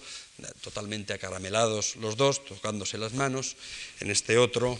[0.62, 3.56] totalmente acaramelados los dos, tocándose las manos,
[4.00, 4.80] en este otro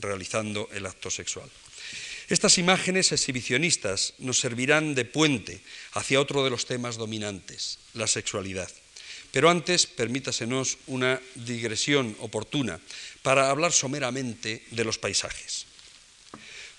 [0.00, 1.50] realizando el acto sexual.
[2.28, 5.60] Estas imágenes exhibicionistas nos servirán de puente
[5.92, 8.70] hacia otro de los temas dominantes, la sexualidad.
[9.32, 12.78] Pero antes, permítasenos una digresión oportuna
[13.22, 15.66] para hablar someramente de los paisajes.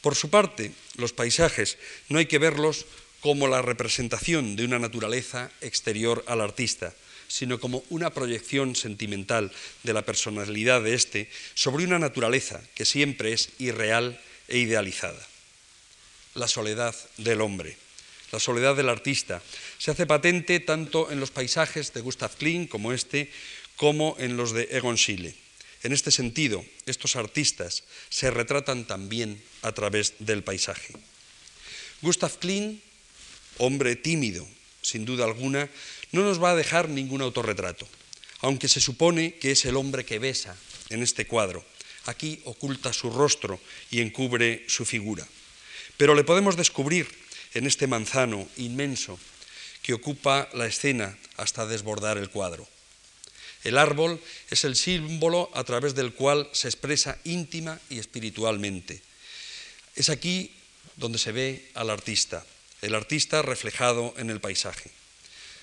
[0.02, 1.78] Por su parte, los paisajes
[2.10, 2.86] no hay que verlos
[3.22, 6.94] como la representación de una naturaleza exterior al artista,
[7.28, 9.52] sino como una proyección sentimental
[9.84, 15.26] de la personalidad de éste sobre una naturaleza que siempre es irreal e idealizada.
[16.34, 17.78] La soledad del hombre,
[18.32, 19.42] la soledad del artista,
[19.78, 23.32] se hace patente tanto en los paisajes de Gustav Klimt como este,
[23.76, 25.41] como en los de Egon Schiele.
[25.84, 30.94] En este sentido, estos artistas se retratan también a través del paisaje.
[32.02, 32.82] Gustav Klimt
[33.58, 34.48] hombre tímido,
[34.82, 35.70] sin duda alguna,
[36.12, 37.88] no nos va a dejar ningún autorretrato,
[38.42, 40.58] aunque se supone que es el hombre que besa
[40.90, 41.64] en este cuadro.
[42.06, 43.60] Aquí oculta su rostro
[43.92, 45.28] y encubre su figura.
[45.98, 47.08] Pero le podemos descubrir
[47.54, 49.20] en este manzano inmenso
[49.84, 52.68] que ocupa la escena hasta desbordar el cuadro.
[53.64, 59.02] El árbol es el símbolo a través del cual se expresa íntima y espiritualmente.
[59.96, 60.52] Es aquí
[60.96, 62.46] donde se ve al artista,
[62.82, 64.90] el artista reflejado en el paisaje.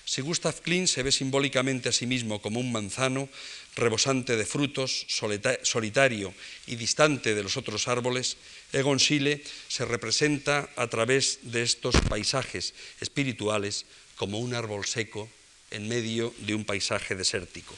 [0.09, 3.29] Si Gustav Klimt se ve simbólicamente a sí mismo como un manzano
[3.75, 6.33] rebosante de frutos, solitario
[6.65, 8.37] y distante de los otros árboles,
[8.73, 13.85] Egon Schiele se representa a través de estos paisajes espirituales
[14.15, 15.29] como un árbol seco
[15.71, 17.75] en medio de un paisaje desértico,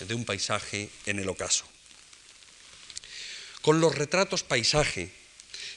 [0.00, 1.64] de un paisaje en el ocaso.
[3.62, 5.12] Con los retratos paisaje,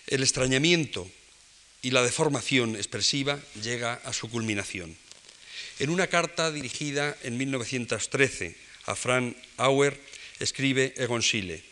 [0.07, 1.09] el extrañamiento
[1.81, 4.97] y la deformación expresiva llega a su culminación.
[5.79, 8.55] En una carta dirigida en 1913
[8.85, 9.99] a Frank Auer,
[10.39, 11.63] escribe Egon Schiele,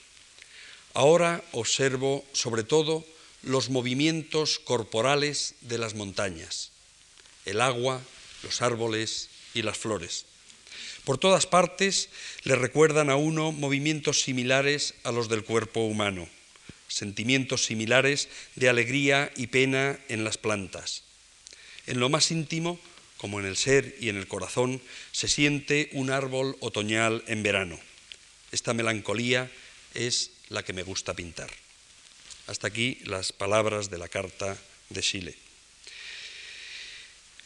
[0.93, 3.03] Ahora observo sobre todo
[3.41, 6.71] los movimientos corporales de las montañas,
[7.45, 8.01] el agua,
[8.43, 10.25] los árboles y las flores.
[11.03, 12.09] Por todas partes
[12.43, 16.27] le recuerdan a uno movimientos similares a los del cuerpo humano
[16.93, 21.03] sentimientos similares de alegría y pena en las plantas.
[21.87, 22.79] En lo más íntimo,
[23.17, 24.81] como en el ser y en el corazón,
[25.11, 27.79] se siente un árbol otoñal en verano.
[28.51, 29.51] Esta melancolía
[29.93, 31.49] es la que me gusta pintar.
[32.47, 34.57] Hasta aquí las palabras de la carta
[34.89, 35.35] de Chile.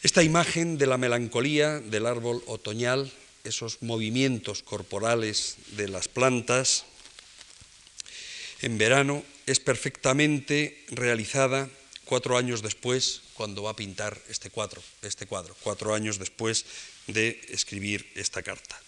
[0.00, 3.10] Esta imagen de la melancolía del árbol otoñal,
[3.42, 6.84] esos movimientos corporales de las plantas
[8.62, 11.68] en verano, es perfectamente realizada
[12.04, 16.64] cuatro años después, cuando va a pintar este cuadro, este cuadro, cuatro años después
[17.08, 18.80] de escribir esta carta.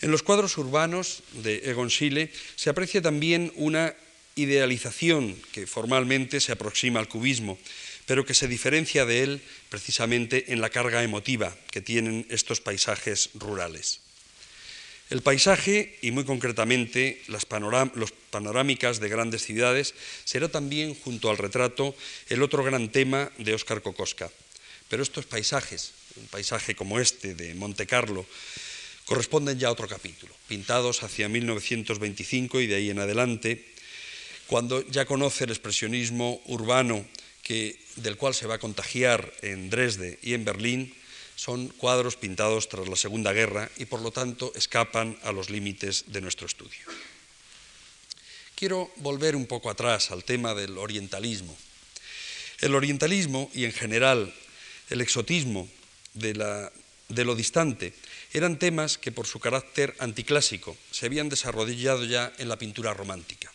[0.00, 3.96] En los cuadros urbanos de Egon Schiele se aprecia también una
[4.36, 7.58] idealización que formalmente se aproxima al cubismo,
[8.06, 13.30] pero que se diferencia de él precisamente en la carga emotiva que tienen estos paisajes
[13.34, 14.00] rurales.
[15.10, 19.94] El paisaje, y muy concretamente las panorámicas de grandes ciudades,
[20.24, 21.94] será también, junto al retrato,
[22.30, 24.30] el otro gran tema de Óscar Kokoska.
[24.88, 28.24] Pero estos paisajes, un paisaje como este de Monte Carlo,
[29.04, 33.66] corresponden ya a otro capítulo, pintados hacia 1925 y de ahí en adelante,
[34.46, 37.04] cuando ya conoce el expresionismo urbano
[37.48, 40.94] del cual se va a contagiar en Dresde y en Berlín,
[41.36, 46.04] son cuadros pintados tras la Segunda Guerra y por lo tanto escapan a los límites
[46.06, 46.86] de nuestro estudio.
[48.54, 51.56] Quiero volver un poco atrás al tema del orientalismo.
[52.60, 54.32] El orientalismo y en general
[54.88, 55.68] el exotismo
[56.14, 56.34] de,
[57.08, 57.92] lo distante
[58.32, 63.52] eran temas que por su carácter anticlásico se habían desarrollado ya en la pintura romántica.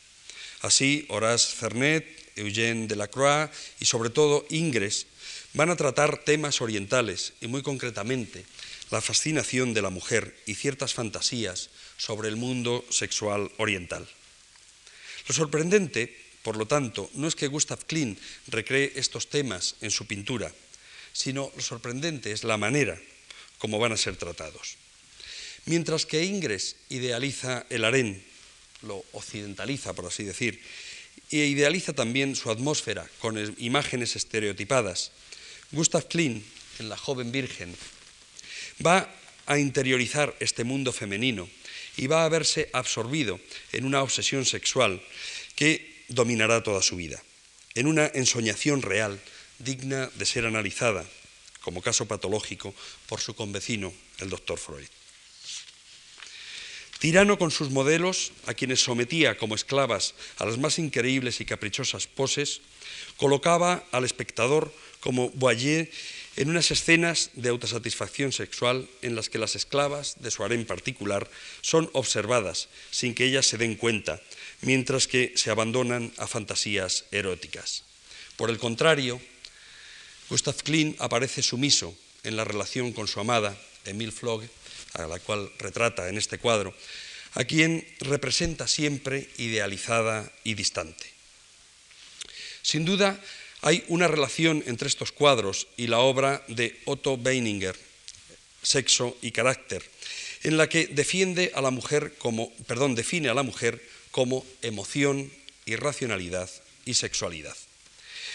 [0.62, 5.08] Así, Horace Fernet, Eugène Delacroix y sobre todo Ingres
[5.54, 8.46] van a tratar temas orientales y muy concretamente
[8.92, 14.08] la fascinación de la mujer y ciertas fantasías sobre el mundo sexual oriental.
[15.28, 20.06] Lo sorprendente, por lo tanto, no es que Gustav Klimt recree estos temas en su
[20.06, 20.54] pintura,
[21.12, 22.98] sino lo sorprendente es la manera
[23.58, 24.78] como van a ser tratados.
[25.66, 28.24] Mientras que Ingres idealiza el harén,
[28.84, 30.62] lo occidentaliza, por así decir,
[31.32, 35.12] e idealiza también su atmósfera con imágenes estereotipadas,
[35.72, 36.44] Gustav Klimt,
[36.80, 37.76] en La joven virgen,
[38.86, 39.10] va
[39.46, 41.50] a interiorizar este mundo femenino
[41.98, 43.40] y va a verse absorbido
[43.72, 45.02] en una obsesión sexual
[45.56, 47.22] que dominará toda su vida,
[47.76, 49.20] en una ensoñación real
[49.60, 51.06] digna de ser analizada
[51.62, 52.74] como caso patológico
[53.08, 54.88] por su convecino, el doctor Freud.
[57.00, 62.08] Tirano con sus modelos, a quienes sometía como esclavas a las más increíbles y caprichosas
[62.08, 62.62] poses,
[63.18, 65.92] colocaba al espectador como Boyer
[66.38, 71.30] en unas escenas de autosatisfacción sexual en las que las esclavas de su harén particular
[71.62, 74.22] son observadas sin que ellas se den cuenta,
[74.62, 77.84] mientras que se abandonan a fantasías eróticas.
[78.38, 79.22] Por el contrario,
[80.30, 84.44] Gustav Klimt aparece sumiso en la relación con su amada, Emile Flog,
[84.94, 86.74] a la cual retrata en este cuadro,
[87.34, 91.06] a quien representa siempre idealizada y distante.
[92.62, 93.22] Sin duda,
[93.62, 97.76] hay una relación entre estos cuadros y la obra de Otto Weininger,
[98.62, 99.84] Sexo y Carácter,
[100.44, 103.82] en la que defiende a la mujer como, perdón, define a la mujer
[104.12, 105.32] como emoción,
[105.66, 106.50] irracionalidad
[106.86, 107.56] y sexualidad.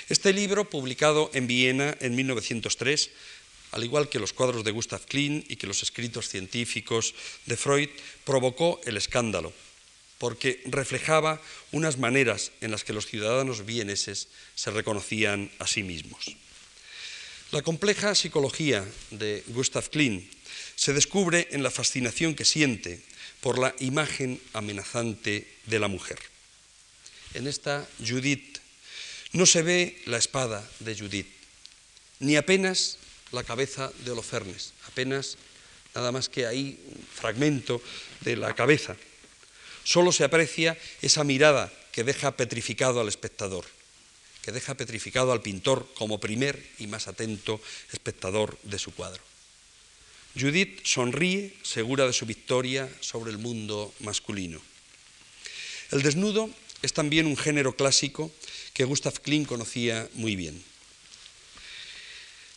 [0.08, 3.10] Este libro, publicado en Viena en 1903,
[3.72, 7.14] al igual que los cuadros de Gustav Klimt y que los escritos científicos
[7.46, 7.88] de Freud,
[8.24, 9.52] provocó el escándalo,
[10.18, 11.40] porque reflejaba
[11.72, 16.36] unas maneras en las que los ciudadanos vieneses se reconocían a sí mismos.
[17.50, 20.30] La compleja psicología de Gustav Klimt
[20.76, 23.02] se descubre en la fascinación que siente
[23.40, 26.18] por la imagen amenazante de la mujer.
[27.34, 28.58] En esta Judith
[29.32, 31.28] no se ve la espada de Judith,
[32.20, 32.98] ni apenas
[33.32, 35.36] la cabeza de Holofernes, apenas
[35.94, 37.82] nada más que ahí un fragmento
[38.20, 38.96] de la cabeza.
[39.84, 43.64] Solo se aprecia esa mirada que deja petrificado al espectador,
[44.42, 47.60] que deja petrificado al pintor como primer y más atento
[47.92, 49.22] espectador de su cuadro.
[50.38, 54.60] Judith sonríe, segura de su victoria sobre el mundo masculino.
[55.90, 56.48] El desnudo
[56.80, 58.32] es también un género clásico
[58.72, 60.71] que Gustav Klimt conocía muy bien.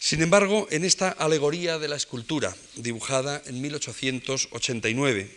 [0.06, 5.36] Sin embargo, en esta alegoría de la escultura, dibujada en 1889,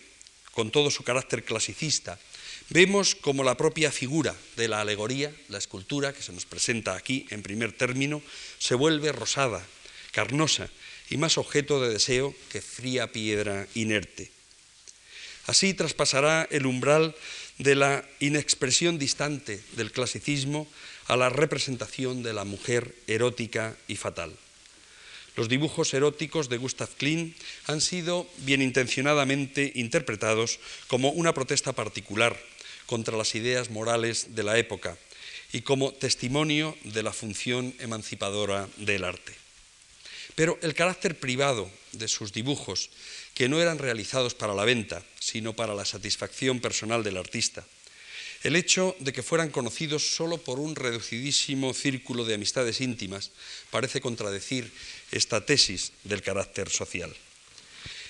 [0.52, 2.20] con todo su carácter clasicista,
[2.68, 7.26] vemos como la propia figura de la alegoría, la escultura que se nos presenta aquí
[7.30, 8.20] en primer término,
[8.58, 9.64] se vuelve rosada,
[10.12, 10.68] carnosa
[11.08, 14.30] y más objeto de deseo que fría piedra inerte.
[15.46, 17.16] Así traspasará el umbral
[17.56, 20.68] de la inexpresión distante del clasicismo
[21.06, 24.36] a la representación de la mujer erótica y fatal.
[25.38, 30.58] Los dibujos eróticos de Gustav Klimt han sido bien intencionadamente interpretados
[30.88, 32.36] como una protesta particular
[32.86, 34.98] contra las ideas morales de la época
[35.52, 39.32] y como testimonio de la función emancipadora del arte.
[40.34, 42.90] Pero el carácter privado de sus dibujos,
[43.34, 47.64] que no eran realizados para la venta, sino para la satisfacción personal del artista,
[48.44, 53.32] el hecho de que fueran conocidos solo por un reducidísimo círculo de amistades íntimas
[53.70, 54.70] parece contradecir
[55.12, 57.14] esta tesis del carácter social.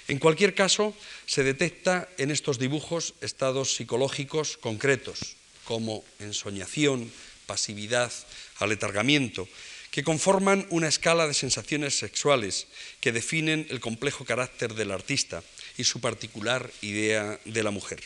[0.09, 0.96] En cualquier caso,
[1.26, 7.12] se detecta en estos dibujos estados psicológicos concretos, como ensoñación,
[7.46, 8.11] pasividad,
[8.59, 9.49] aletargamiento,
[9.90, 12.68] que conforman una escala de sensaciones sexuales
[13.01, 15.42] que definen el complejo carácter del artista
[15.76, 18.01] y su particular idea de la mujer.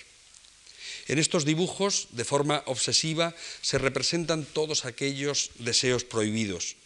[1.09, 6.76] En estos dibujos, de forma obsesiva, se representan todos aquellos deseos prohibidos,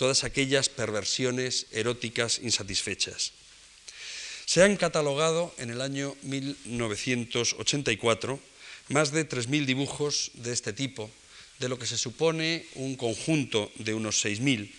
[0.00, 3.36] todas aquellas perversiones eróticas insatisfechas.
[4.48, 8.40] Se han catalogado en el año 1984
[8.88, 11.10] más de 3.000 dibujos de este tipo,
[11.60, 14.72] de lo que se supone un conjunto de unos 6.000,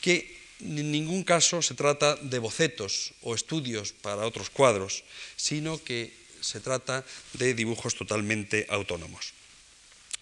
[0.00, 5.02] que en ningún caso se trata de bocetos o estudios para otros cuadros,
[5.34, 9.34] sino que se trata de dibujos totalmente autónomos.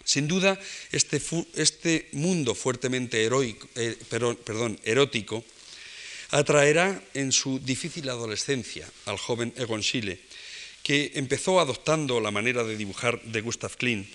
[0.04, 0.58] Sin duda,
[0.90, 1.20] este,
[1.54, 3.98] este mundo fuertemente eh,
[4.84, 5.44] erótico
[6.30, 10.18] atraerá en su difícil adolescencia al joven Egon Schiele,
[10.82, 14.08] que empezó adoptando la manera de dibujar de Gustav Klimt.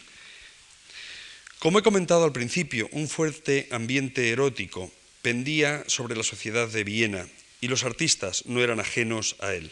[1.59, 7.27] Como he comentado al principio, un fuerte ambiente erótico pendía sobre la sociedad de Viena
[7.61, 9.71] y los artistas no eran ajenos a él.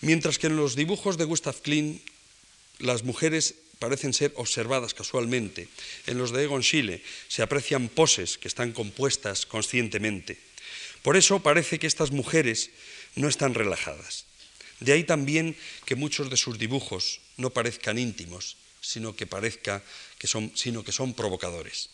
[0.00, 2.00] Mientras que en los dibujos de Gustav Klimt
[2.78, 5.68] las mujeres parecen ser observadas casualmente.
[6.06, 10.38] En los de Egon Schiele se aprecian poses que están compuestas conscientemente.
[11.02, 12.70] Por eso parece que estas mujeres
[13.14, 14.26] no están relajadas.
[14.80, 19.82] De ahí también que muchos de sus dibujos no parezcan íntimos, sino que parezca
[20.18, 21.90] que son, sino que son provocadores.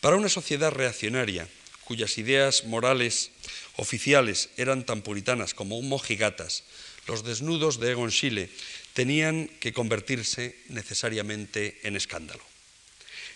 [0.00, 1.48] Para una sociedad reaccionaria,
[1.84, 3.30] cuyas ideas morales
[3.76, 6.64] oficiales eran tan puritanas como mojigatas,
[7.06, 8.50] los desnudos de Egon Schiele
[8.96, 12.40] tenían que convertirse necesariamente en escándalo.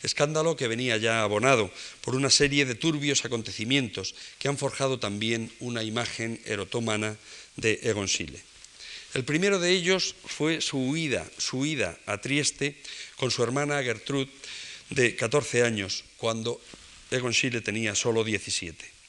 [0.03, 5.53] Escándalo que venía ya abonado por una serie de turbios acontecimientos que han forjado también
[5.61, 7.21] una imagen erotómana
[7.57, 8.41] de Egon Schiele.
[9.13, 12.81] El primero de ellos fue su huida, su huida a Trieste
[13.17, 14.33] con su hermana Gertrude
[14.89, 16.59] de 14 años, cuando
[17.11, 19.00] Egon Schiele tenía solo 17.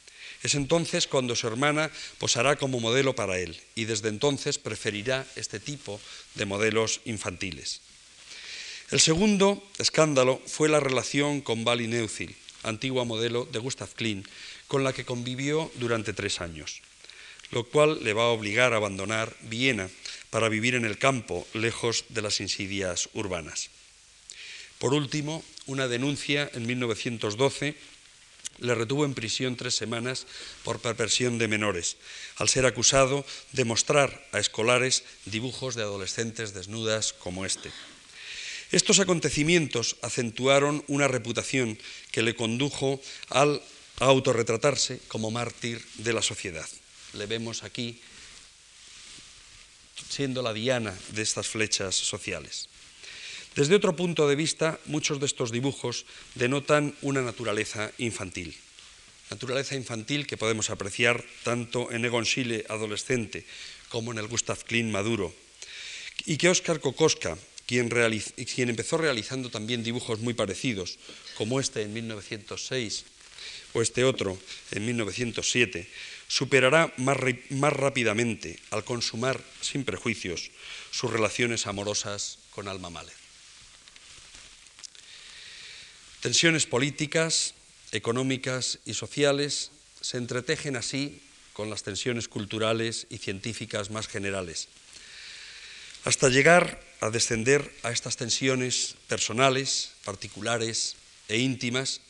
[0.44, 5.60] Es entonces cuando su hermana posará como modelo para él y desde entonces preferirá este
[5.60, 6.02] tipo
[6.36, 7.82] de modelos infantiles.
[8.90, 14.28] El segundo escándalo fue la relación con Bali Neufil, antigua modelo de Gustav Klein,
[14.68, 16.82] con la que convivió durante tres años,
[17.52, 19.90] lo cual le va a obligar a abandonar Viena
[20.30, 23.70] para vivir en el campo, lejos de las insidias urbanas.
[24.80, 27.76] Por último, una denuncia en 1912
[28.62, 30.26] le retuvo en prisión tres semanas
[30.64, 31.98] por perversión de menores,
[32.38, 37.72] al ser acusado de mostrar a escolares dibujos de adolescentes desnudas como este.
[38.72, 41.78] Estos acontecimientos acentuaron una reputación
[42.12, 43.62] que le condujo al,
[44.00, 46.70] a autorretratarse como mártir de la sociedad.
[47.14, 48.00] Le vemos aquí
[50.08, 52.71] siendo la diana de estas flechas sociales.
[53.56, 58.56] Desde otro punto de vista, muchos de estos dibujos denotan una naturaleza infantil.
[59.30, 63.46] Naturaleza infantil que podemos apreciar tanto en Egon Schiele adolescente
[63.90, 65.36] como en el Gustav Klein maduro.
[66.26, 70.98] Y que Oscar Kokoska, quien, quien empezó realizando también dibujos muy parecidos,
[71.36, 73.04] como este en 1906
[73.74, 74.38] o este otro
[74.72, 75.90] en 1907,
[76.28, 77.18] superará más,
[77.50, 80.52] más, rápidamente al consumar sin prejuicios
[80.92, 83.21] sus relaciones amorosas con Alma Mahler.
[86.22, 87.56] Tensiones políticas,
[87.92, 91.20] económicas y sociales se entretejen así
[91.54, 94.68] con las tensiones culturales y científicas más generales,
[96.06, 100.96] hasta llegar a descender a estas tensiones personales, particulares
[101.28, 102.02] e íntimas,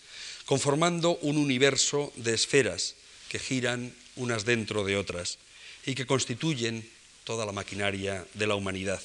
[0.46, 2.96] conformando un universo de esferas
[3.30, 5.40] que giran unas dentro de otras
[5.86, 6.84] y que constituyen
[7.24, 9.02] toda la maquinaria de la humanidad,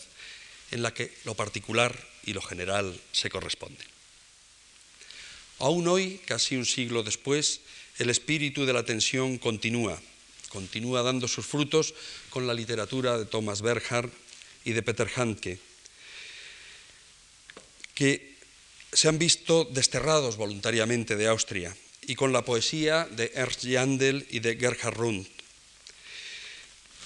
[0.72, 3.95] en la que lo particular y lo general se corresponden.
[5.58, 7.60] Aún hoy, casi un siglo después,
[7.98, 10.00] el espíritu de la tensión continúa,
[10.50, 11.94] continúa dando sus frutos
[12.28, 14.10] con la literatura de Thomas Berghard
[14.64, 15.58] y de Peter Handke,
[17.94, 18.36] que
[18.92, 24.40] se han visto desterrados voluntariamente de Austria, y con la poesía de Ernst Jandl y
[24.40, 25.26] de Gerhard Rund.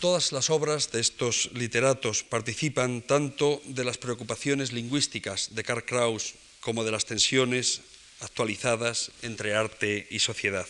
[0.01, 6.35] Todas las obras de estos literatos participan tanto de las preocupaciones lingüísticas de Karl Kraus
[6.61, 7.81] como de las tensiones
[8.21, 10.67] actualizadas entre arte y sociedad.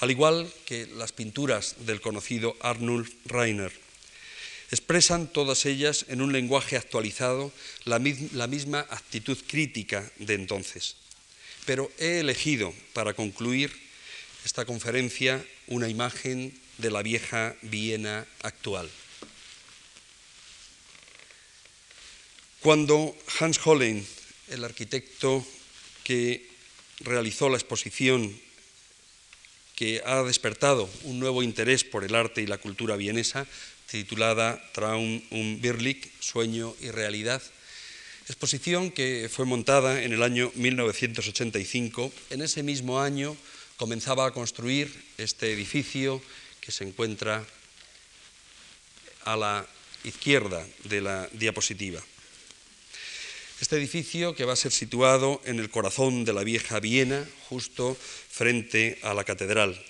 [0.00, 3.72] Al igual que las pinturas del conocido Arnulf Reiner,
[4.72, 7.52] expresan todas ellas en un lenguaje actualizado
[7.84, 10.96] la, misma actitud crítica de entonces.
[11.66, 13.70] Pero he elegido para concluir
[14.44, 18.90] esta conferencia una imagen de la vieja Viena actual.
[22.60, 24.06] Cuando Hans Hollein,
[24.48, 25.46] el arquitecto
[26.04, 26.48] que
[27.00, 28.34] realizó la exposición
[29.76, 33.46] que ha despertado un nuevo interés por el arte y la cultura vienesa,
[33.90, 37.42] titulada Traum und Birlik, Sueño y Realidad,
[38.28, 42.12] exposición que fue montada en el año 1985.
[42.30, 43.36] En ese mismo año
[43.76, 46.22] comenzaba a construir este edificio
[46.60, 47.44] que se encuentra
[49.24, 49.66] a la
[50.04, 52.02] izquierda de la diapositiva.
[53.62, 57.96] Este edificio que va a ser situado en el corazón de la vieja Viena, justo
[58.28, 59.80] frente a la catedral.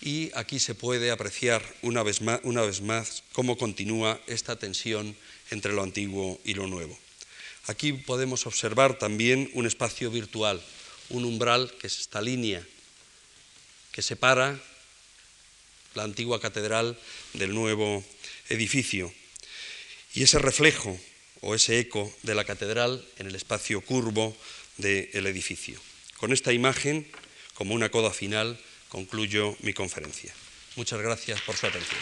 [0.00, 5.16] Y aquí se puede apreciar una vez más, cómo continúa esta tensión
[5.50, 6.96] entre lo antiguo y lo nuevo.
[7.66, 10.62] Aquí podemos observar también un espacio virtual,
[11.08, 12.64] un umbral que es esta línea
[13.90, 14.56] que separa
[15.94, 16.96] la antigua catedral
[17.32, 18.04] del nuevo
[18.50, 19.12] edificio.
[20.14, 20.96] Y ese reflejo
[21.44, 24.34] o ese eco de la catedral en el espacio curvo
[24.78, 25.78] del edificio.
[26.16, 27.06] Con esta imagen,
[27.52, 28.58] como una coda final,
[28.88, 30.32] concluyo mi conferencia.
[30.76, 32.00] Muchas gracias por su atención.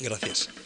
[0.00, 0.57] Gracias.